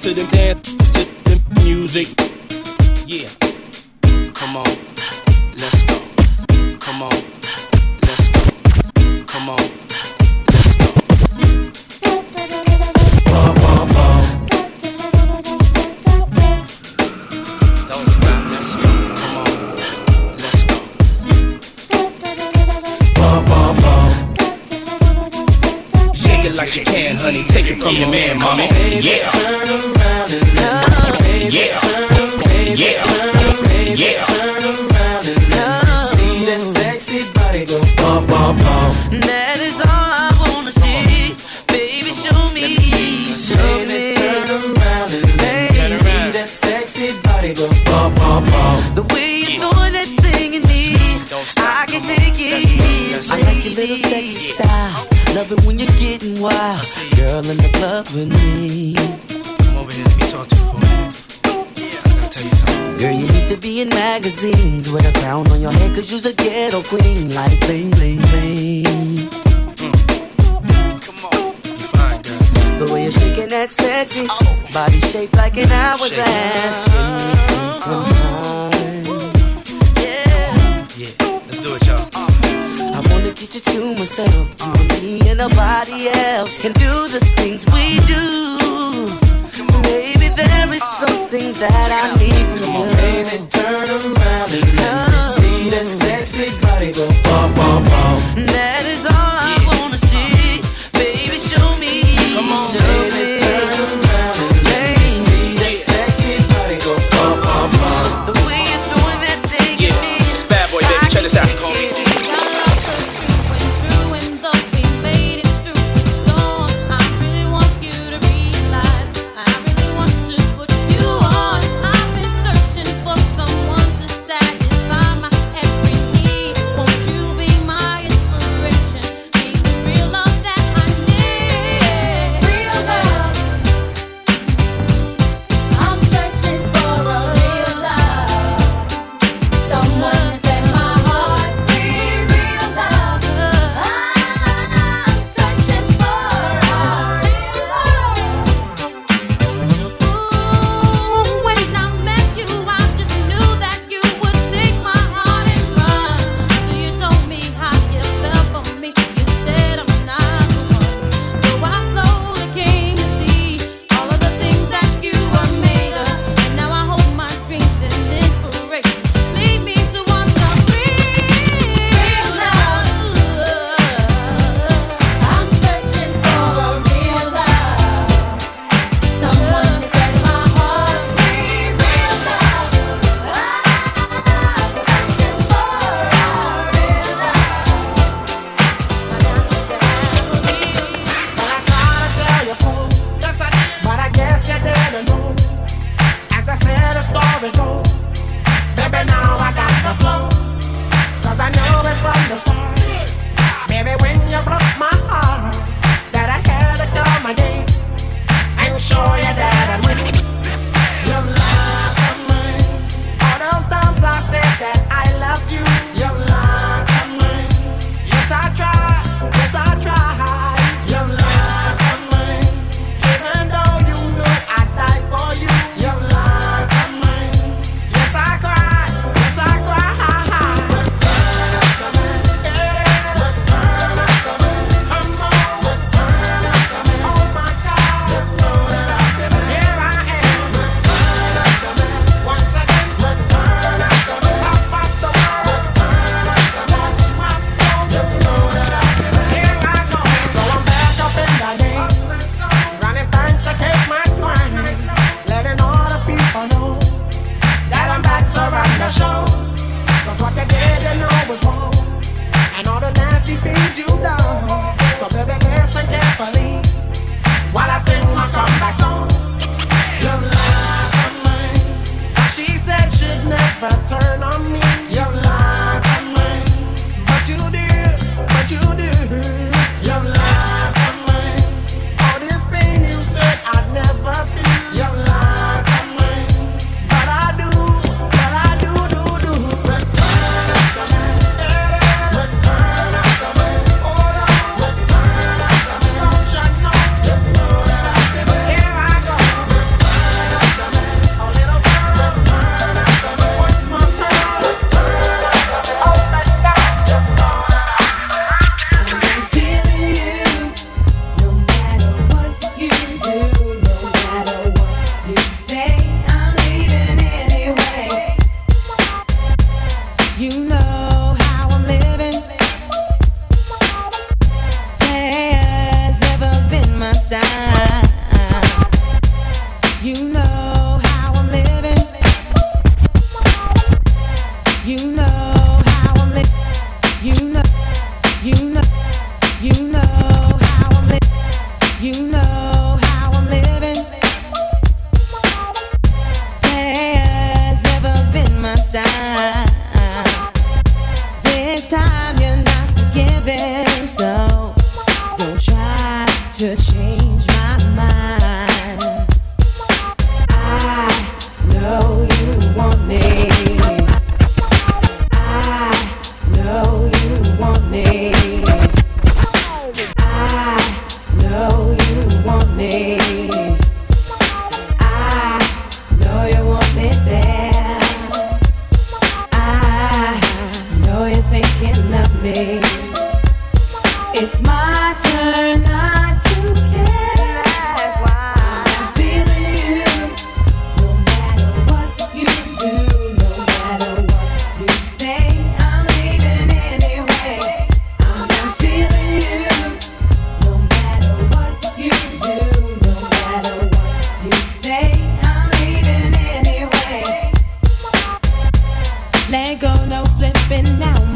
to 0.01 0.13
them. 0.15 0.40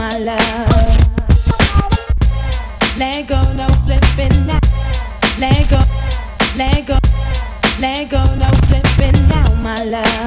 my 0.06 0.20
love. 0.20 0.98
Let 2.98 3.28
go, 3.28 3.42
no 3.54 3.68
flipping 3.86 4.46
now. 4.46 4.60
Let 5.40 5.68
go, 5.72 5.82
let 6.56 6.86
go, 6.86 7.00
let 7.80 8.10
go, 8.12 8.24
no 8.36 8.50
flipping 8.68 9.20
now, 9.30 9.56
my 9.64 9.84
love. 9.84 10.25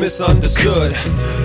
Misunderstood? 0.00 0.92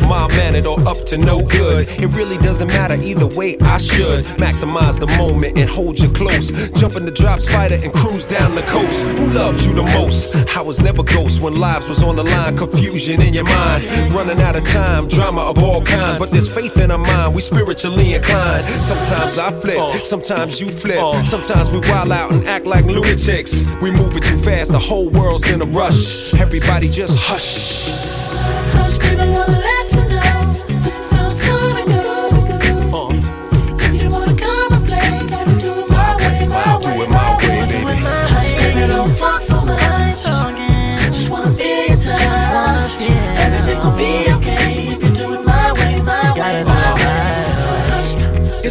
My 0.10 0.28
mannered 0.30 0.66
or 0.66 0.80
up 0.88 1.06
to 1.08 1.18
no 1.18 1.44
good? 1.46 1.88
It 2.00 2.16
really 2.16 2.38
doesn't 2.38 2.68
matter 2.68 2.96
either 2.96 3.28
way. 3.28 3.58
I 3.62 3.78
should 3.78 4.26
maximize 4.38 5.00
the 5.00 5.08
moment 5.18 5.58
and 5.58 5.70
hold 5.70 6.00
you 6.00 6.10
close. 6.10 6.72
Jump 6.72 6.96
in 6.96 7.06
the 7.06 7.12
drop 7.12 7.40
spider 7.40 7.76
and 7.76 7.94
cruise 7.94 8.26
down 8.26 8.56
the 8.56 8.62
coast. 8.64 9.06
Who 9.18 9.28
loved 9.28 9.66
you 9.66 9.74
the 9.74 9.84
most? 9.84 10.56
I 10.56 10.62
was 10.62 10.80
never 10.80 11.04
ghost 11.04 11.42
when 11.42 11.56
lives 11.56 11.90
was 11.90 12.04
on 12.04 12.16
the 12.16 12.24
line. 12.24 12.58
Confusion 12.58 13.22
in 13.22 13.34
your 13.34 13.46
mind, 13.46 13.84
running 14.14 14.40
out 14.42 14.56
of 14.56 14.64
time. 14.66 15.08
Drama 15.08 15.42
of 15.42 15.58
all 15.60 15.82
kinds, 15.82 16.20
but 16.20 16.30
there's 16.32 16.54
faith 16.54 16.78
in 16.78 16.92
our 16.92 16.98
mind. 16.98 17.36
We 17.36 17.42
spiritually 17.42 18.14
inclined. 18.14 18.66
Sometimes 18.82 19.38
I 19.40 19.52
flip, 19.52 19.80
sometimes 20.06 20.62
you 20.62 20.72
flip. 20.72 21.00
Sometimes 21.26 21.72
we 21.72 21.80
wild 21.80 22.12
out 22.12 22.32
and 22.32 22.46
act 22.48 22.66
like 22.66 22.86
lunatics. 22.86 23.74
We 23.82 23.92
moving 23.92 24.22
too 24.22 24.38
fast, 24.38 24.72
the 24.72 24.80
whole 24.80 25.10
world's 25.10 25.50
in 25.50 25.62
a 25.62 25.66
rush. 25.66 26.34
Everybody 26.36 26.88
just 26.88 27.18
hush, 27.20 28.05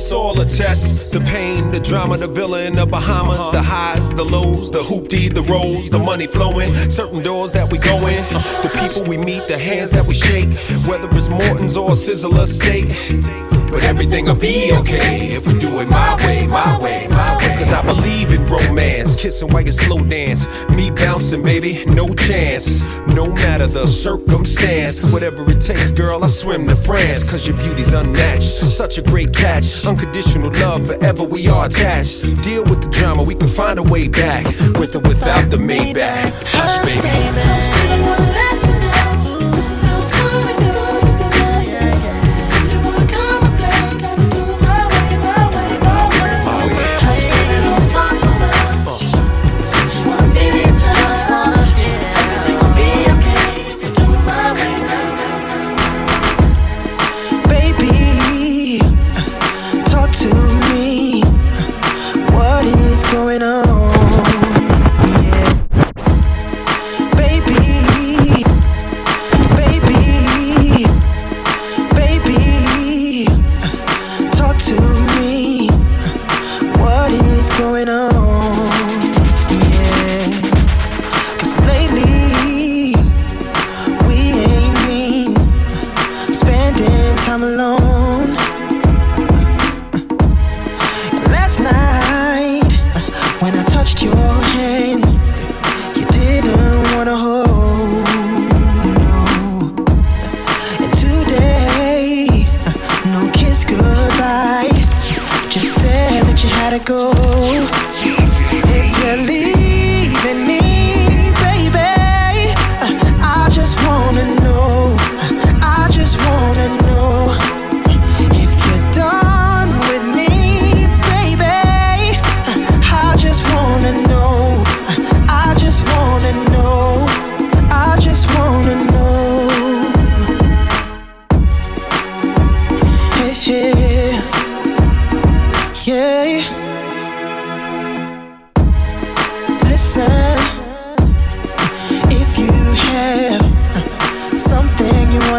It's 0.04 0.12
all 0.12 0.38
a 0.38 0.44
test. 0.44 1.14
The 1.14 1.20
pain, 1.20 1.70
the 1.70 1.80
drama, 1.80 2.18
the 2.18 2.26
villa 2.26 2.60
in 2.64 2.74
the 2.74 2.84
Bahamas, 2.84 3.50
the 3.52 3.62
highs, 3.62 4.12
the 4.12 4.22
lows, 4.22 4.70
the 4.70 4.80
hoopty, 4.80 5.32
the 5.32 5.40
rolls, 5.50 5.88
the 5.88 5.98
money 5.98 6.26
flowing, 6.26 6.74
certain 6.90 7.22
doors 7.22 7.52
that 7.52 7.72
we 7.72 7.78
go 7.78 7.96
in, 8.06 8.22
the 8.60 8.70
people 8.82 9.08
we 9.08 9.16
meet, 9.16 9.48
the 9.48 9.56
hands 9.56 9.92
that 9.92 10.06
we 10.06 10.12
shake, 10.12 10.54
whether 10.86 11.08
it's 11.08 11.30
Morton's 11.30 11.78
or 11.78 11.92
Sizzler 11.92 12.46
steak. 12.46 13.53
But 13.70 13.84
everything'll 13.84 14.36
be 14.36 14.72
okay 14.80 15.32
if 15.32 15.46
we 15.46 15.58
do 15.58 15.80
it 15.80 15.88
my 15.88 16.16
way, 16.26 16.46
my 16.46 16.78
way, 16.80 17.08
my 17.08 17.36
way. 17.38 17.56
Cause 17.58 17.72
I 17.72 17.82
believe 17.84 18.32
in 18.32 18.46
romance, 18.48 19.20
kissing 19.20 19.48
while 19.48 19.62
you 19.62 19.72
slow 19.72 20.02
dance. 20.04 20.46
Me 20.76 20.90
bouncing, 20.90 21.42
baby, 21.42 21.84
no 21.86 22.12
chance. 22.14 22.84
No 23.14 23.32
matter 23.32 23.66
the 23.66 23.86
circumstance, 23.86 25.12
whatever 25.12 25.48
it 25.50 25.60
takes, 25.60 25.90
girl, 25.90 26.24
I 26.24 26.28
swim 26.28 26.66
to 26.66 26.76
France. 26.76 27.30
Cause 27.30 27.46
your 27.46 27.56
beauty's 27.56 27.92
unmatched, 27.92 28.42
such 28.42 28.98
a 28.98 29.02
great 29.02 29.32
catch. 29.32 29.86
Unconditional 29.86 30.50
love, 30.52 30.86
forever 30.88 31.24
we 31.24 31.48
are 31.48 31.66
attached. 31.66 32.42
Deal 32.42 32.62
with 32.64 32.82
the 32.82 32.90
drama, 32.90 33.22
we 33.22 33.34
can 33.34 33.48
find 33.48 33.78
a 33.78 33.82
way 33.82 34.08
back. 34.08 34.44
With 34.78 34.94
or 34.96 35.00
without 35.00 35.50
the 35.50 35.56
Maybach. 35.56 36.32
Hush, 36.46 36.78
baby. 36.86 37.08
Hush, 37.08 37.68
baby, 37.70 38.02
wanna 38.02 38.28
let 38.32 38.62
you 38.66 38.74
know 38.80 39.50
this 39.54 39.70
is 39.70 39.84
how 39.88 40.00
it's 40.00 40.10
gonna 40.12 40.58
go. 40.58 40.64
If 40.66 40.83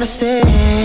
gotta 0.05 0.84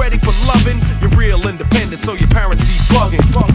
ready 0.00 0.16
for 0.18 0.32
loving. 0.46 0.80
You're 1.00 1.10
real 1.10 1.46
independent, 1.46 2.00
so 2.00 2.14
your 2.14 2.28
parents 2.28 2.64
be 2.64 2.78
bugging. 2.94 3.49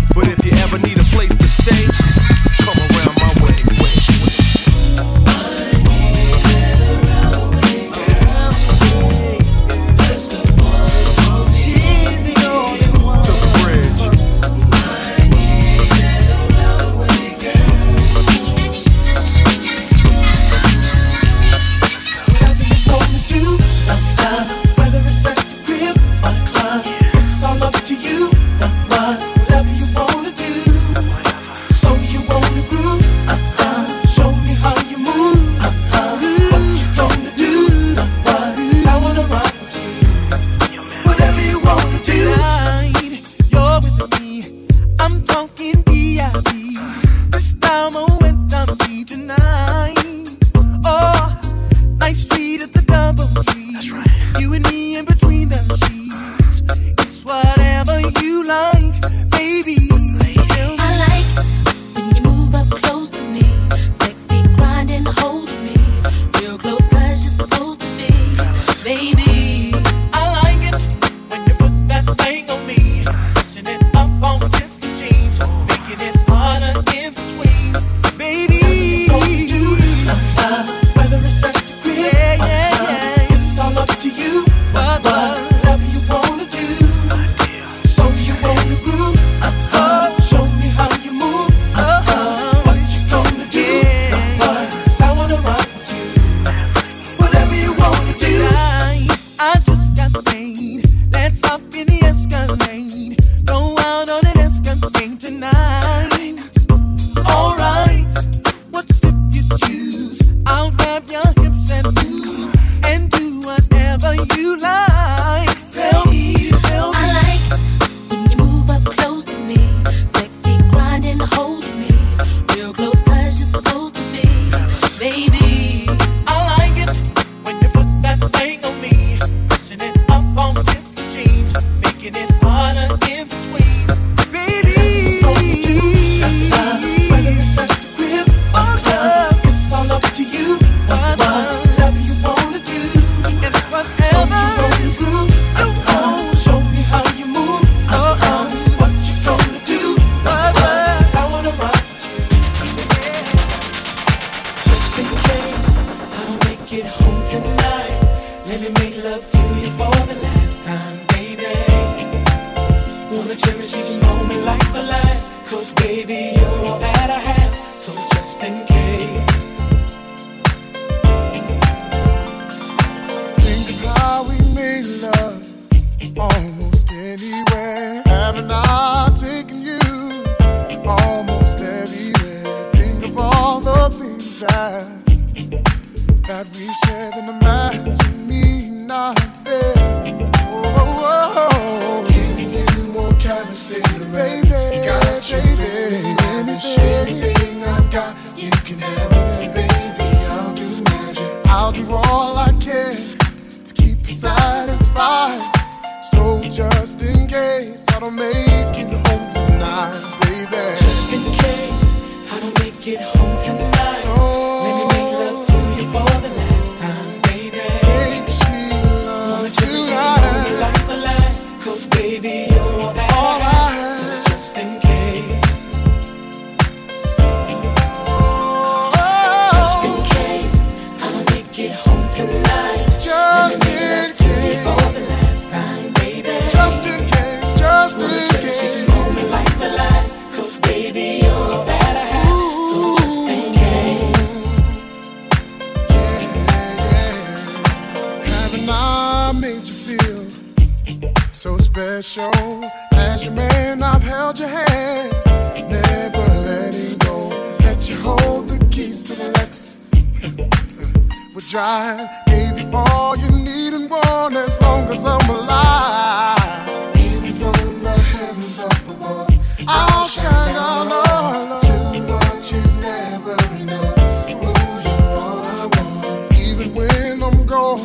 Drive. 261.47 262.09
Gave 262.25 262.59
you 262.59 262.71
all 262.73 263.15
you 263.15 263.29
need 263.29 263.73
and 263.73 263.87
want 263.89 264.35
as 264.35 264.59
long 264.61 264.89
as 264.89 265.05
I'm 265.05 265.29
alive. 265.29 266.67
Even 266.97 267.39
though 267.39 267.51
the 267.83 267.91
heavens 267.91 268.59
are 268.59 268.69
the 268.87 268.93
wall, 268.99 269.27
I'll 269.67 270.07
shine 270.07 270.55
on 270.55 270.91
all. 270.91 271.59
Too 271.59 272.01
much 272.07 272.51
is 272.51 272.79
never 272.79 273.37
enough. 273.61 273.97
Ooh, 274.31 274.81
you're 274.85 275.17
all 275.19 275.45
I 275.45 275.67
want. 275.67 276.31
Even 276.39 276.73
when 276.73 277.21
I'm 277.21 277.45
gone, 277.45 277.79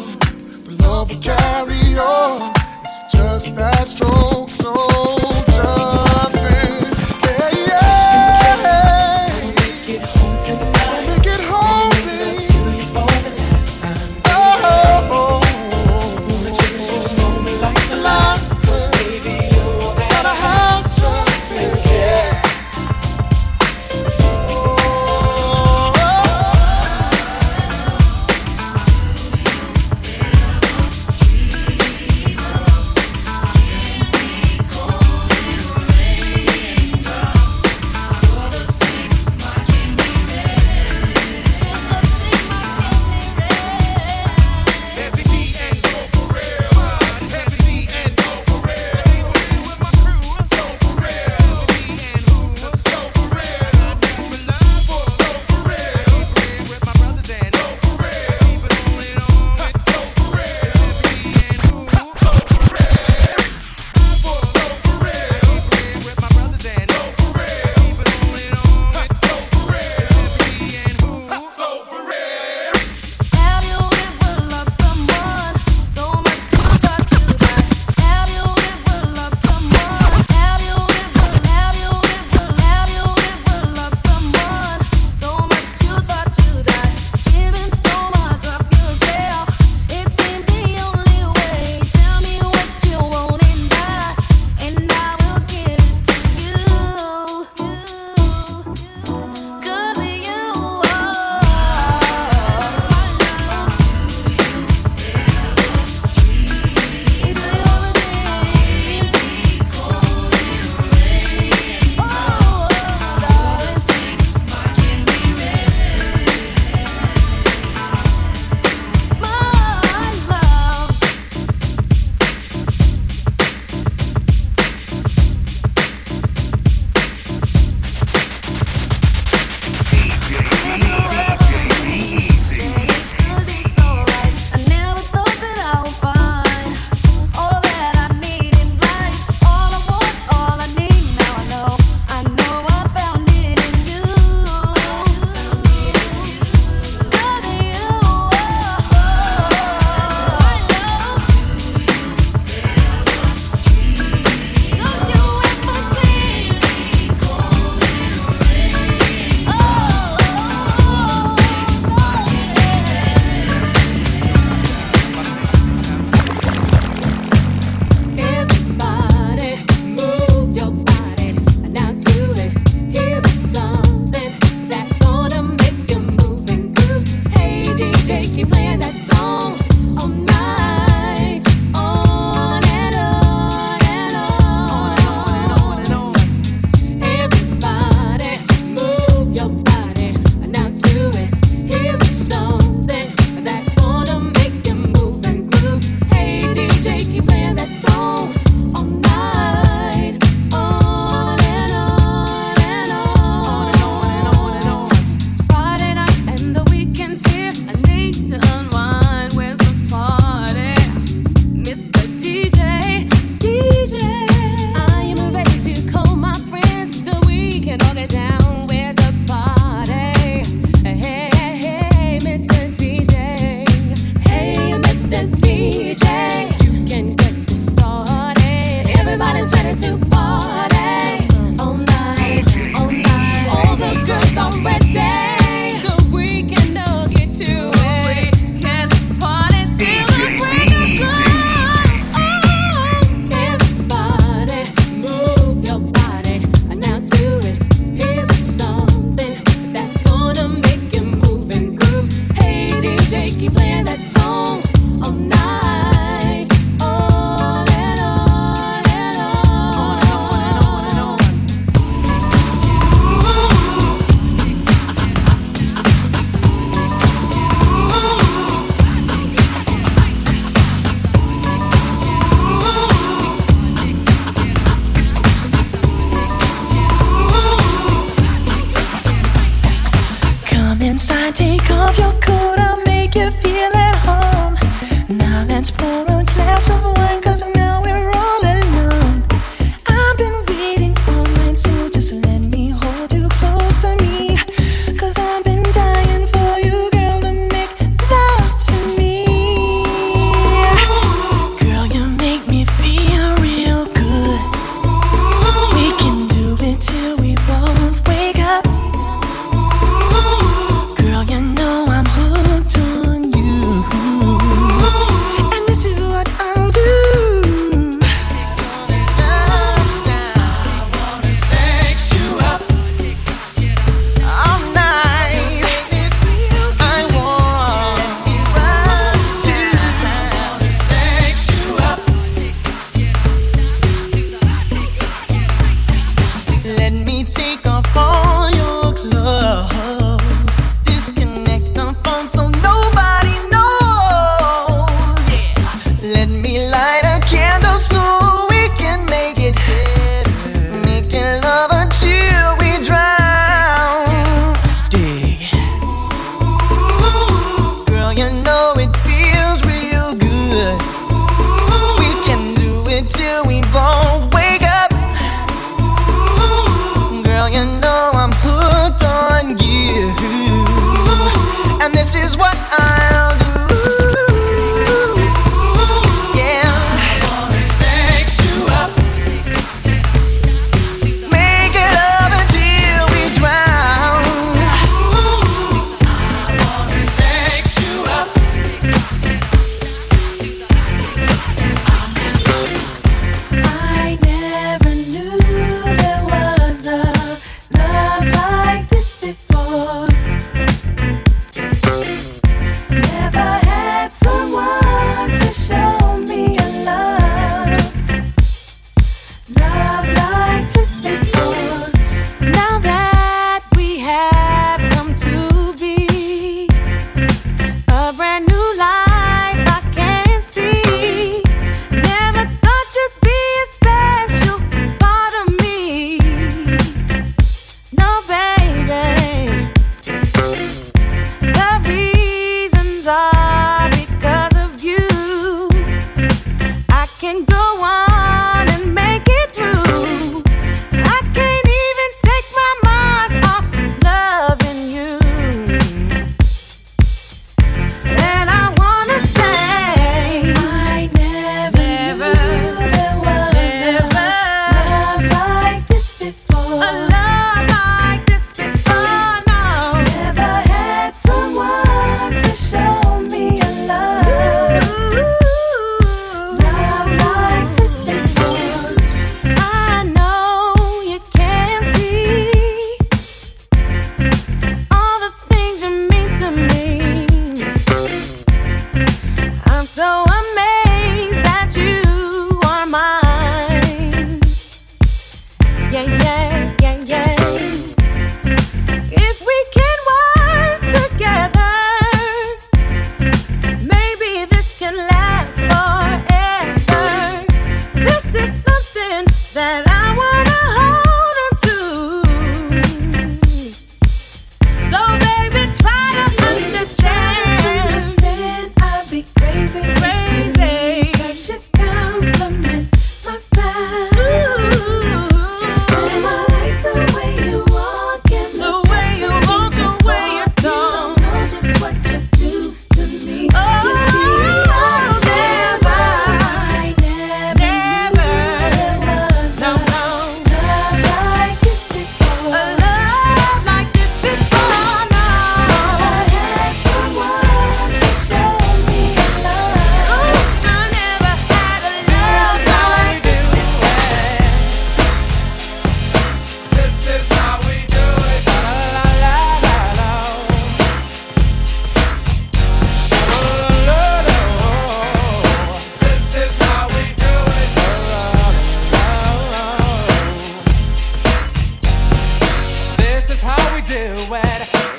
the 0.65 0.79
love 0.81 1.11
will 1.11 1.21
carry 1.21 1.99
on. 1.99 2.53
It's 2.83 3.13
just 3.13 3.57
that 3.57 3.87
strong. 3.87 4.40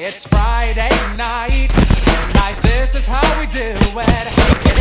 It's 0.03 0.25
Friday 0.25 0.89
night. 1.15 1.69
Life, 2.33 2.59
this 2.63 2.95
is 2.95 3.05
how 3.05 3.21
we 3.39 3.45
do 3.45 3.69
it. 3.69 4.25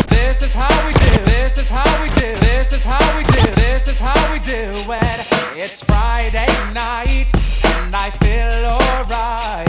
This 0.08 0.40
is 0.40 0.54
how 0.54 0.72
we 0.86 0.94
do. 0.94 1.12
This 1.28 1.58
is 1.58 1.68
how 1.68 1.84
we 2.02 2.08
do. 2.08 2.32
This 2.40 2.72
is 2.72 2.82
how 2.82 3.04
we 3.18 3.24
do. 3.24 3.44
This 3.60 3.86
is 3.86 4.00
how 4.00 4.16
we 4.32 4.38
do 4.38 4.64
it. 4.88 5.18
It's 5.60 5.84
Friday 5.84 6.48
night, 6.72 7.28
and 7.84 7.94
I 7.94 8.08
feel 8.24 8.64
alright. 8.64 9.68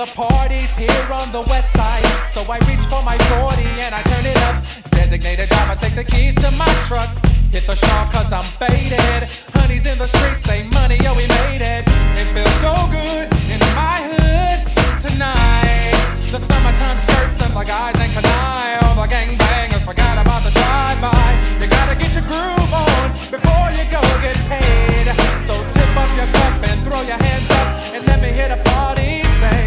The 0.00 0.08
party's 0.16 0.74
here 0.74 1.12
on 1.12 1.30
the 1.30 1.42
west 1.42 1.76
side, 1.76 2.32
so 2.32 2.40
I 2.50 2.56
reach 2.64 2.88
for 2.88 3.02
my 3.04 3.18
40 3.36 3.68
and 3.84 3.94
I 3.94 4.00
turn 4.00 4.24
it 4.24 4.38
up. 4.48 4.64
Designated 4.92 5.50
driver, 5.50 5.78
take 5.78 5.94
the 5.94 6.04
keys 6.04 6.36
to 6.36 6.50
my 6.56 6.72
truck. 6.88 7.12
Hit 7.52 7.66
the 7.66 7.76
shawl 7.76 8.06
cause 8.08 8.32
I'm 8.32 8.48
faded. 8.56 9.28
Honey's 9.60 9.84
in 9.84 9.98
the 9.98 10.08
streets, 10.08 10.44
say 10.44 10.66
money, 10.72 10.96
oh 11.04 11.12
we 11.12 11.28
made 11.44 11.60
it. 11.60 11.84
It 12.16 12.32
feels 12.32 12.56
so 12.64 12.72
good 12.88 13.28
in 13.52 13.60
my 13.76 14.00
hood 14.08 14.75
tonight. 15.08 15.94
The 16.32 16.38
summertime 16.38 16.98
skirts 16.98 17.40
and 17.42 17.52
the 17.54 17.64
guys 17.64 17.96
in 18.02 18.10
can 18.10 18.24
All 18.82 18.94
the 18.94 19.06
gangbangers 19.06 19.84
forgot 19.84 20.18
about 20.18 20.42
the 20.42 20.50
drive-by. 20.50 21.28
You 21.60 21.68
gotta 21.68 21.94
get 21.94 22.12
your 22.14 22.26
groove 22.26 22.72
on 22.74 23.10
before 23.30 23.68
you 23.78 23.84
go 23.90 24.02
get 24.24 24.36
paid. 24.50 25.06
So 25.46 25.54
tip 25.74 25.92
up 25.96 26.10
your 26.18 26.28
cup 26.36 26.54
and 26.70 26.78
throw 26.82 27.02
your 27.02 27.20
hands 27.20 27.50
up 27.60 27.94
and 27.94 28.06
let 28.06 28.20
me 28.20 28.30
hear 28.32 28.48
the 28.48 28.60
party 28.70 29.22
say, 29.40 29.60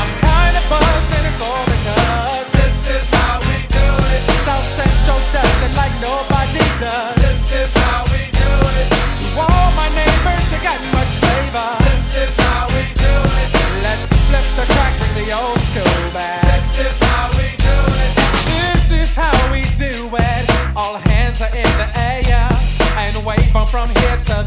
I'm 0.00 0.10
kinda 0.24 0.62
buzzed 0.68 1.10
and 1.16 1.26
it's 1.30 1.42
all 1.42 1.64
because. 1.66 2.39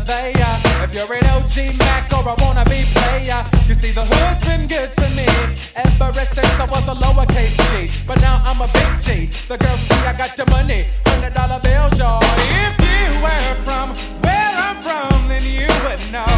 surveyor. 0.05 0.53
If 0.83 0.93
you're 0.95 1.13
an 1.13 1.25
OG 1.31 1.77
Mac 1.79 2.11
or 2.13 2.27
a 2.27 2.35
wannabe 2.35 2.83
player, 2.93 3.43
you 3.67 3.73
see 3.73 3.91
the 3.91 4.03
hood's 4.03 4.43
been 4.45 4.67
good 4.67 4.91
to 4.93 5.07
me 5.15 5.27
ever 5.75 6.25
since 6.25 6.59
I 6.59 6.65
was 6.65 6.87
a 6.87 6.95
lowercase 6.95 7.57
G. 7.71 7.91
But 8.07 8.19
now 8.21 8.41
I'm 8.45 8.61
a 8.61 8.67
big 8.73 8.91
G. 9.01 9.25
The 9.47 9.57
girls 9.57 9.79
see 9.79 10.07
I 10.07 10.13
got 10.17 10.35
the 10.35 10.45
money, 10.51 10.85
hundred 11.05 11.33
dollar 11.33 11.59
bills, 11.59 11.97
y'all. 11.99 12.21
If 12.63 12.75
you 12.83 13.03
were 13.23 13.55
from 13.63 13.95
where 14.23 14.53
I'm 14.65 14.77
from, 14.81 15.27
then 15.27 15.43
you 15.43 15.67
would 15.85 16.01
know 16.11 16.35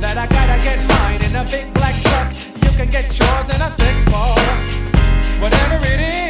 that 0.00 0.16
I 0.18 0.26
gotta 0.26 0.58
get 0.62 0.78
mine 0.88 1.22
in 1.24 1.36
a 1.36 1.44
big 1.44 1.72
black 1.74 1.96
truck. 2.02 2.28
You 2.64 2.70
can 2.76 2.88
get 2.90 3.06
yours 3.18 3.46
in 3.54 3.60
a 3.60 3.70
six 3.70 4.04
ball, 4.10 4.36
whatever 5.40 5.78
it 5.86 6.00
is. 6.00 6.21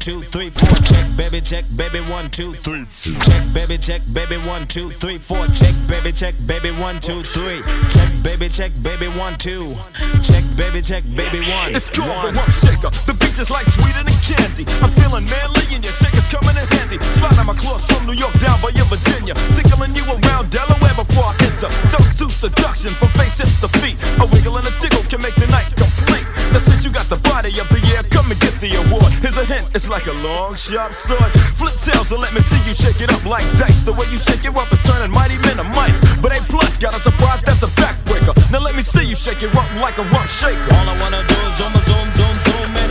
Two, 0.00 0.22
three, 0.22 0.48
four. 0.48 0.72
Check, 0.80 1.06
baby, 1.16 1.40
check, 1.40 1.64
baby, 1.76 2.00
one, 2.10 2.30
two, 2.30 2.54
three. 2.54 2.84
Check, 2.88 3.44
baby, 3.52 3.76
check, 3.76 4.00
baby, 4.12 4.38
one, 4.48 4.66
two, 4.66 4.88
three, 4.88 5.18
four. 5.18 5.44
Check, 5.52 5.76
baby, 5.86 6.10
check, 6.10 6.34
baby, 6.46 6.72
one, 6.80 6.98
two, 6.98 7.22
three. 7.22 7.60
Check, 7.92 8.08
baby, 8.24 8.48
check, 8.48 8.72
baby, 8.82 9.08
one, 9.20 9.36
two. 9.36 9.76
Check, 10.24 10.42
baby, 10.56 10.80
check, 10.80 11.04
baby, 11.14 11.44
one. 11.44 11.76
It's 11.76 11.92
called 11.92 12.08
the 12.24 12.32
rump 12.32 12.48
shaker. 12.48 12.88
The 13.04 13.12
beach 13.20 13.36
is 13.36 13.52
like 13.52 13.68
sweeter 13.68 14.00
than 14.00 14.16
candy. 14.24 14.64
I'm 14.80 14.88
feeling 14.96 15.28
manly 15.28 15.68
and 15.76 15.84
your 15.84 15.92
shaker's 15.92 16.26
coming 16.32 16.56
in 16.56 16.64
handy. 16.80 16.96
Sliding 17.20 17.44
my 17.44 17.54
clothes 17.54 17.84
from 17.84 18.08
New 18.08 18.16
York 18.16 18.32
down 18.40 18.56
by 18.64 18.72
your 18.72 18.88
Virginia. 18.88 19.36
Tickling 19.52 19.92
you 19.92 20.04
around 20.08 20.48
Delaware 20.48 20.96
before 20.96 21.28
I 21.28 21.36
enter. 21.44 21.68
Toast 21.92 22.16
to 22.24 22.32
seduction 22.32 22.90
from 22.96 23.12
face 23.20 23.36
hips 23.36 23.60
to 23.60 23.68
feet. 23.84 24.00
A 24.16 24.24
wiggle 24.32 24.56
and 24.56 24.64
a 24.64 24.72
tickle 24.80 25.04
can 25.12 25.20
make 25.20 25.36
the 25.36 25.46
night 25.52 25.68
complete. 25.76 26.24
Now 26.56 26.58
since 26.64 26.88
you 26.88 26.90
got 26.90 27.06
the 27.12 27.20
body 27.28 27.52
of 27.60 27.68
the 27.68 27.78
year, 27.86 28.02
the 28.60 28.76
award. 28.76 29.08
Here's 29.24 29.36
a 29.40 29.44
hint, 29.44 29.64
it's 29.74 29.88
like 29.88 30.06
a 30.06 30.12
long 30.20 30.54
sharp 30.54 30.92
sword. 30.92 31.32
Flip 31.56 31.72
tails 31.80 32.12
and 32.12 32.20
let 32.20 32.32
me 32.36 32.44
see 32.44 32.60
you 32.68 32.76
shake 32.76 33.00
it 33.00 33.08
up 33.08 33.24
like 33.24 33.44
dice. 33.56 33.82
The 33.82 33.92
way 33.92 34.04
you 34.12 34.20
shake 34.20 34.44
it 34.44 34.52
up 34.52 34.68
is 34.68 34.80
turning 34.84 35.10
mighty 35.10 35.40
men 35.48 35.56
to 35.56 35.64
mice. 35.72 35.98
But 36.20 36.36
A 36.36 36.40
plus 36.44 36.76
got 36.76 36.92
a 36.92 37.00
surprise 37.00 37.40
that's 37.42 37.64
a 37.64 37.72
backbreaker. 37.80 38.36
Now 38.52 38.60
let 38.60 38.76
me 38.76 38.82
see 38.82 39.04
you 39.04 39.16
shake 39.16 39.42
it 39.42 39.50
up 39.56 39.68
like 39.80 39.96
a 39.96 40.04
rump 40.12 40.28
shaker. 40.28 40.60
All 40.76 40.88
I 40.92 40.94
wanna 41.00 41.24
do 41.24 41.36
is 41.48 41.56
zoom, 41.56 41.72
zoom, 41.88 42.08
zoom, 42.12 42.36
zoom, 42.44 42.70
and 42.84 42.89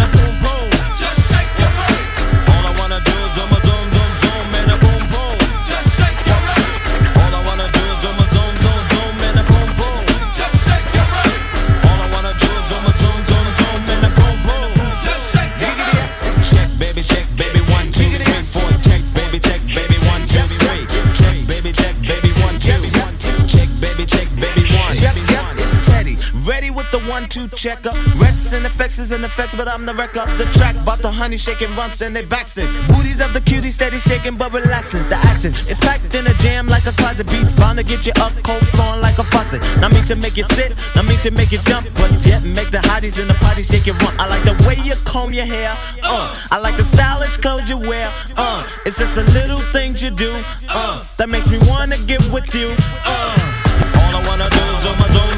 with 27.37 27.53
check 27.55 27.85
up. 27.85 27.95
Rex 28.15 28.53
and 28.53 28.65
effects 28.65 28.97
is 28.97 29.11
in 29.11 29.23
effects, 29.23 29.55
but 29.55 29.67
I'm 29.67 29.85
the 29.85 29.93
wreck 29.93 30.17
up 30.17 30.27
the 30.37 30.45
track. 30.57 30.75
About 30.75 30.99
the 30.99 31.11
honey 31.11 31.37
shaking 31.37 31.73
rumps 31.75 32.01
and 32.01 32.15
they 32.15 32.25
backs. 32.25 32.55
Booties 32.87 33.21
of 33.21 33.33
the 33.33 33.41
cutie 33.41 33.71
steady 33.71 33.99
shaking 33.99 34.35
but 34.35 34.51
relaxing. 34.53 35.03
The 35.09 35.15
action 35.15 35.51
is 35.69 35.79
packed 35.79 36.13
in 36.15 36.25
a 36.25 36.33
jam 36.35 36.67
like 36.67 36.85
a 36.85 36.91
closet 36.93 37.27
beats. 37.27 37.51
Bound 37.53 37.77
to 37.77 37.83
get 37.83 38.05
you 38.05 38.13
up 38.21 38.33
cold 38.43 38.65
flowing 38.69 39.01
like 39.01 39.17
a 39.17 39.23
faucet. 39.23 39.61
Not 39.81 39.91
mean 39.93 40.05
to 40.05 40.15
make 40.15 40.37
you 40.37 40.43
sit, 40.45 40.73
not 40.95 41.05
mean 41.05 41.19
to 41.19 41.31
make 41.31 41.51
you 41.51 41.59
jump, 41.59 41.87
but 41.95 42.11
yet 42.25 42.43
make 42.43 42.71
the 42.71 42.79
hotties 42.89 43.21
in 43.21 43.27
the 43.27 43.35
party 43.35 43.63
shake 43.63 43.87
it 43.87 44.01
run. 44.01 44.13
I 44.19 44.27
like 44.27 44.43
the 44.43 44.55
way 44.67 44.75
you 44.83 44.95
comb 45.05 45.33
your 45.33 45.45
hair. 45.45 45.77
Uh, 46.03 46.35
I 46.51 46.57
like 46.59 46.77
the 46.77 46.83
stylish 46.83 47.37
clothes 47.37 47.69
you 47.69 47.77
wear. 47.77 48.11
Uh, 48.37 48.67
it's 48.85 48.97
just 48.97 49.15
the 49.15 49.23
little 49.31 49.61
things 49.71 50.01
you 50.01 50.09
do. 50.09 50.43
Uh, 50.67 51.03
that 51.17 51.29
makes 51.29 51.49
me 51.51 51.59
wanna 51.67 51.97
get 52.07 52.21
with 52.31 52.53
you. 52.55 52.75
Uh. 53.05 53.65
All 53.79 54.15
I 54.15 54.27
wanna 54.27 54.49
do 54.49 54.57
is 54.57 54.83
zoom, 54.83 54.97
zoom, 54.97 55.11
zoom, 55.13 55.28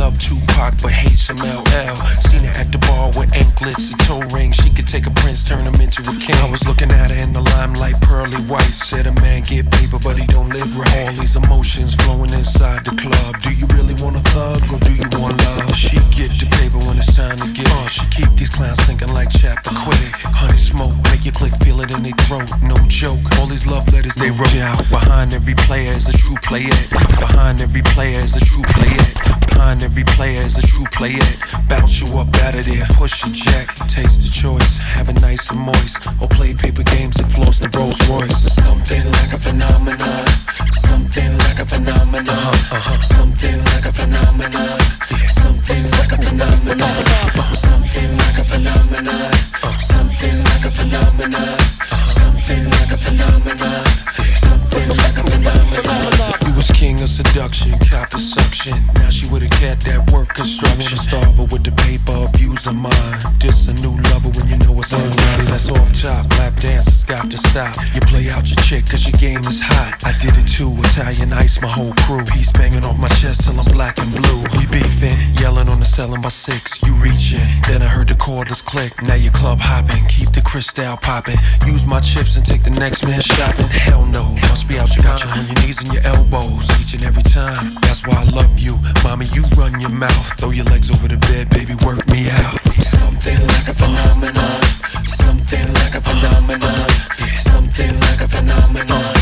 She 0.00 0.32
Tupac 0.32 0.80
but 0.80 0.92
hates 0.92 1.28
some 1.28 1.36
LL. 1.36 1.96
Seen 2.24 2.40
her 2.48 2.54
at 2.56 2.72
the 2.72 2.80
bar 2.88 3.12
with 3.20 3.28
anklets 3.36 3.92
and 3.92 4.00
toe 4.00 4.24
rings. 4.32 4.56
She 4.56 4.72
could 4.72 4.88
take 4.88 5.04
a 5.04 5.12
prince, 5.12 5.44
turn 5.44 5.60
him 5.60 5.76
into 5.76 6.00
a 6.00 6.14
king. 6.16 6.40
I 6.40 6.48
was 6.48 6.64
looking 6.64 6.88
at 6.88 7.12
her 7.12 7.20
in 7.20 7.36
the 7.36 7.44
limelight, 7.44 8.00
pearly 8.00 8.40
white. 8.48 8.72
Said 8.72 9.04
a 9.04 9.12
man 9.20 9.44
get 9.44 9.68
paper, 9.68 10.00
but 10.00 10.16
he 10.16 10.24
don't 10.32 10.48
live 10.48 10.72
right. 10.72 11.04
All 11.04 11.12
these 11.12 11.36
emotions 11.36 11.94
flowing 12.00 12.32
inside 12.32 12.80
the 12.88 12.96
club. 12.96 13.44
Do 13.44 13.52
you 13.52 13.68
really 13.76 13.92
want 14.00 14.16
a 14.16 14.24
thug 14.32 14.64
or 14.72 14.80
do 14.80 14.88
you 14.88 15.04
want 15.20 15.36
love? 15.36 15.76
She 15.76 16.00
get 16.16 16.32
the 16.40 16.48
paper 16.48 16.80
when 16.88 16.96
it's 16.96 17.12
time 17.12 17.36
to 17.36 17.48
get. 17.52 17.68
Uh, 17.68 17.84
she 17.92 18.08
keep 18.08 18.32
these 18.40 18.48
clowns 18.48 18.80
thinking 18.88 19.12
like 19.12 19.28
chapter 19.28 19.68
quick. 19.84 20.16
Honey 20.32 20.56
smoke, 20.56 20.96
make 21.12 21.28
your 21.28 21.36
click 21.36 21.52
feel 21.60 21.84
it 21.84 21.92
in 21.92 22.00
their 22.00 22.16
throat. 22.24 22.48
No 22.64 22.80
joke. 22.88 23.20
All 23.36 23.44
these 23.52 23.68
love 23.68 23.84
letters 23.92 24.16
they 24.16 24.32
wrote 24.32 24.56
out. 24.64 24.80
Behind 24.88 25.36
every 25.36 25.54
player 25.68 25.92
is 25.92 26.08
a 26.08 26.16
true 26.16 26.40
player. 26.40 26.72
Behind 27.20 27.60
every 27.60 27.84
player 27.92 28.16
is 28.24 28.32
a 28.32 28.40
true 28.40 28.64
player. 28.78 29.04
Behind 29.50 29.82
every 29.82 29.89
player 29.98 30.40
is 30.42 30.56
a 30.56 30.62
true 30.62 30.86
player. 30.92 31.26
Bounce 31.68 32.00
you 32.00 32.06
up 32.18 32.28
out 32.44 32.54
of 32.54 32.64
there, 32.64 32.86
push 32.94 33.24
your 33.24 33.34
jack, 33.34 33.74
taste 33.88 34.22
the 34.22 34.30
choice, 34.30 34.78
have 34.78 35.08
it 35.08 35.20
nice 35.20 35.50
and 35.50 35.60
moist, 35.60 35.98
or 36.20 36.28
play 36.28 36.54
paper 36.54 36.82
games 36.82 37.18
and 37.18 37.30
floss 37.32 37.58
the 37.58 37.68
Rolls 37.76 37.98
Royce. 38.08 38.54
Something 38.54 39.04
like 39.12 39.32
a 39.32 39.38
phenomenon, 39.38 40.26
something 40.72 41.32
like 41.38 41.58
a 41.58 41.66
phenomenon, 41.66 42.28
Uh-huh, 42.28 42.76
uh-huh. 42.76 43.00
something 43.02 43.58
like 43.64 43.86
a 43.86 43.92
phenomenon, 43.92 44.78
something 45.28 45.84
like 45.98 46.12
a 46.12 46.18
phenomenon, 46.22 46.80
Uh-huh. 46.80 47.54
something 47.54 48.10
like 48.16 48.38
a 48.38 48.44
phenomenon, 48.44 49.32
something 49.80 50.36
like 50.44 50.64
a 50.66 50.70
phenomenon, 50.70 51.34
Uh-huh. 51.34 52.08
something 52.08 52.64
like 52.70 52.92
a 52.92 52.98
phenomenon, 52.98 53.84
something 54.38 54.88
like 54.88 55.16
a 55.18 55.22
phenomenon. 55.24 56.30
You 56.30 56.39
was 56.60 56.70
king 56.76 57.00
of 57.00 57.08
seduction, 57.08 57.72
cop 57.88 58.12
the 58.12 58.20
suction. 58.20 58.76
Now 59.00 59.08
she 59.08 59.24
with 59.32 59.40
a 59.40 59.48
cat 59.48 59.80
that 59.88 60.12
work 60.12 60.28
construction. 60.28 61.00
Starve 61.00 61.40
her 61.40 61.48
with 61.48 61.64
the 61.64 61.72
paper, 61.88 62.12
abuse 62.28 62.68
her 62.68 62.76
mind. 62.76 63.24
This 63.40 63.64
a 63.72 63.74
new 63.80 63.96
lover 64.12 64.28
when 64.36 64.44
you 64.44 64.60
know 64.60 64.76
it's 64.76 64.92
unready. 64.92 65.48
That's 65.48 65.72
off 65.72 65.88
top, 65.96 66.28
lap 66.36 66.52
dancers 66.60 67.00
got 67.08 67.32
to 67.32 67.38
stop. 67.40 67.72
You 67.96 68.04
play 68.12 68.28
out 68.28 68.44
your 68.52 68.60
chick 68.60 68.84
cause 68.92 69.08
your 69.08 69.16
game 69.16 69.40
is 69.48 69.64
hot. 69.64 70.04
I 70.04 70.12
did 70.20 70.36
it 70.36 70.44
too, 70.44 70.68
Italian 70.84 71.32
ice, 71.32 71.56
my 71.64 71.68
whole 71.72 71.96
crew. 72.04 72.28
He's 72.36 72.52
banging 72.52 72.84
off 72.84 73.00
my 73.00 73.08
chest 73.08 73.48
till 73.48 73.56
I'm 73.56 73.64
black 73.72 73.96
and 73.96 74.12
blue. 74.12 74.40
We 74.60 74.68
beefing, 74.68 75.16
yelling 75.40 75.68
on 75.72 75.80
the 75.80 75.88
selling 75.88 76.20
by 76.20 76.28
six. 76.28 76.76
You 76.84 76.92
reaching, 77.00 77.40
then 77.72 77.80
I 77.80 77.88
heard 77.88 78.12
the 78.12 78.20
cordless 78.20 78.60
click. 78.60 78.92
Now 79.08 79.16
you 79.16 79.32
club 79.32 79.64
hopping, 79.64 80.04
keep 80.12 80.36
the 80.36 80.44
crystal 80.44 81.00
popping. 81.00 81.40
Use 81.64 81.88
my 81.88 82.04
chips 82.04 82.36
and 82.36 82.44
take 82.44 82.68
the 82.68 82.76
next 82.76 83.08
man 83.08 83.20
shopping. 83.24 83.68
Hell 83.88 84.04
no, 84.04 84.36
must 84.52 84.68
be 84.68 84.76
out 84.76 84.92
your 84.92 85.08
got 85.08 85.24
you 85.24 85.30
on 85.32 85.48
your 85.48 85.56
knees 85.64 85.80
and 85.80 85.88
your 85.96 86.04
elbows 86.04 86.49
each 86.80 86.94
and 86.94 87.04
every 87.04 87.22
time. 87.22 87.74
That's 87.82 88.06
why 88.06 88.16
I 88.18 88.24
love 88.30 88.58
you, 88.58 88.76
mommy. 89.04 89.26
You 89.32 89.44
run 89.56 89.80
your 89.80 89.90
mouth, 89.90 90.38
throw 90.38 90.50
your 90.50 90.64
legs 90.66 90.90
over 90.90 91.08
the 91.08 91.18
bed, 91.28 91.50
baby. 91.50 91.74
Work 91.86 92.06
me 92.08 92.30
out. 92.30 92.60
Something 92.82 93.40
like 93.54 93.68
a 93.68 93.74
phenomenon. 93.74 94.62
Something 95.06 95.68
like 95.74 95.94
a 95.94 96.00
phenomenon. 96.00 96.88
Something 97.36 98.00
like 98.00 98.20
a 98.20 98.28
phenomenon. 98.28 99.19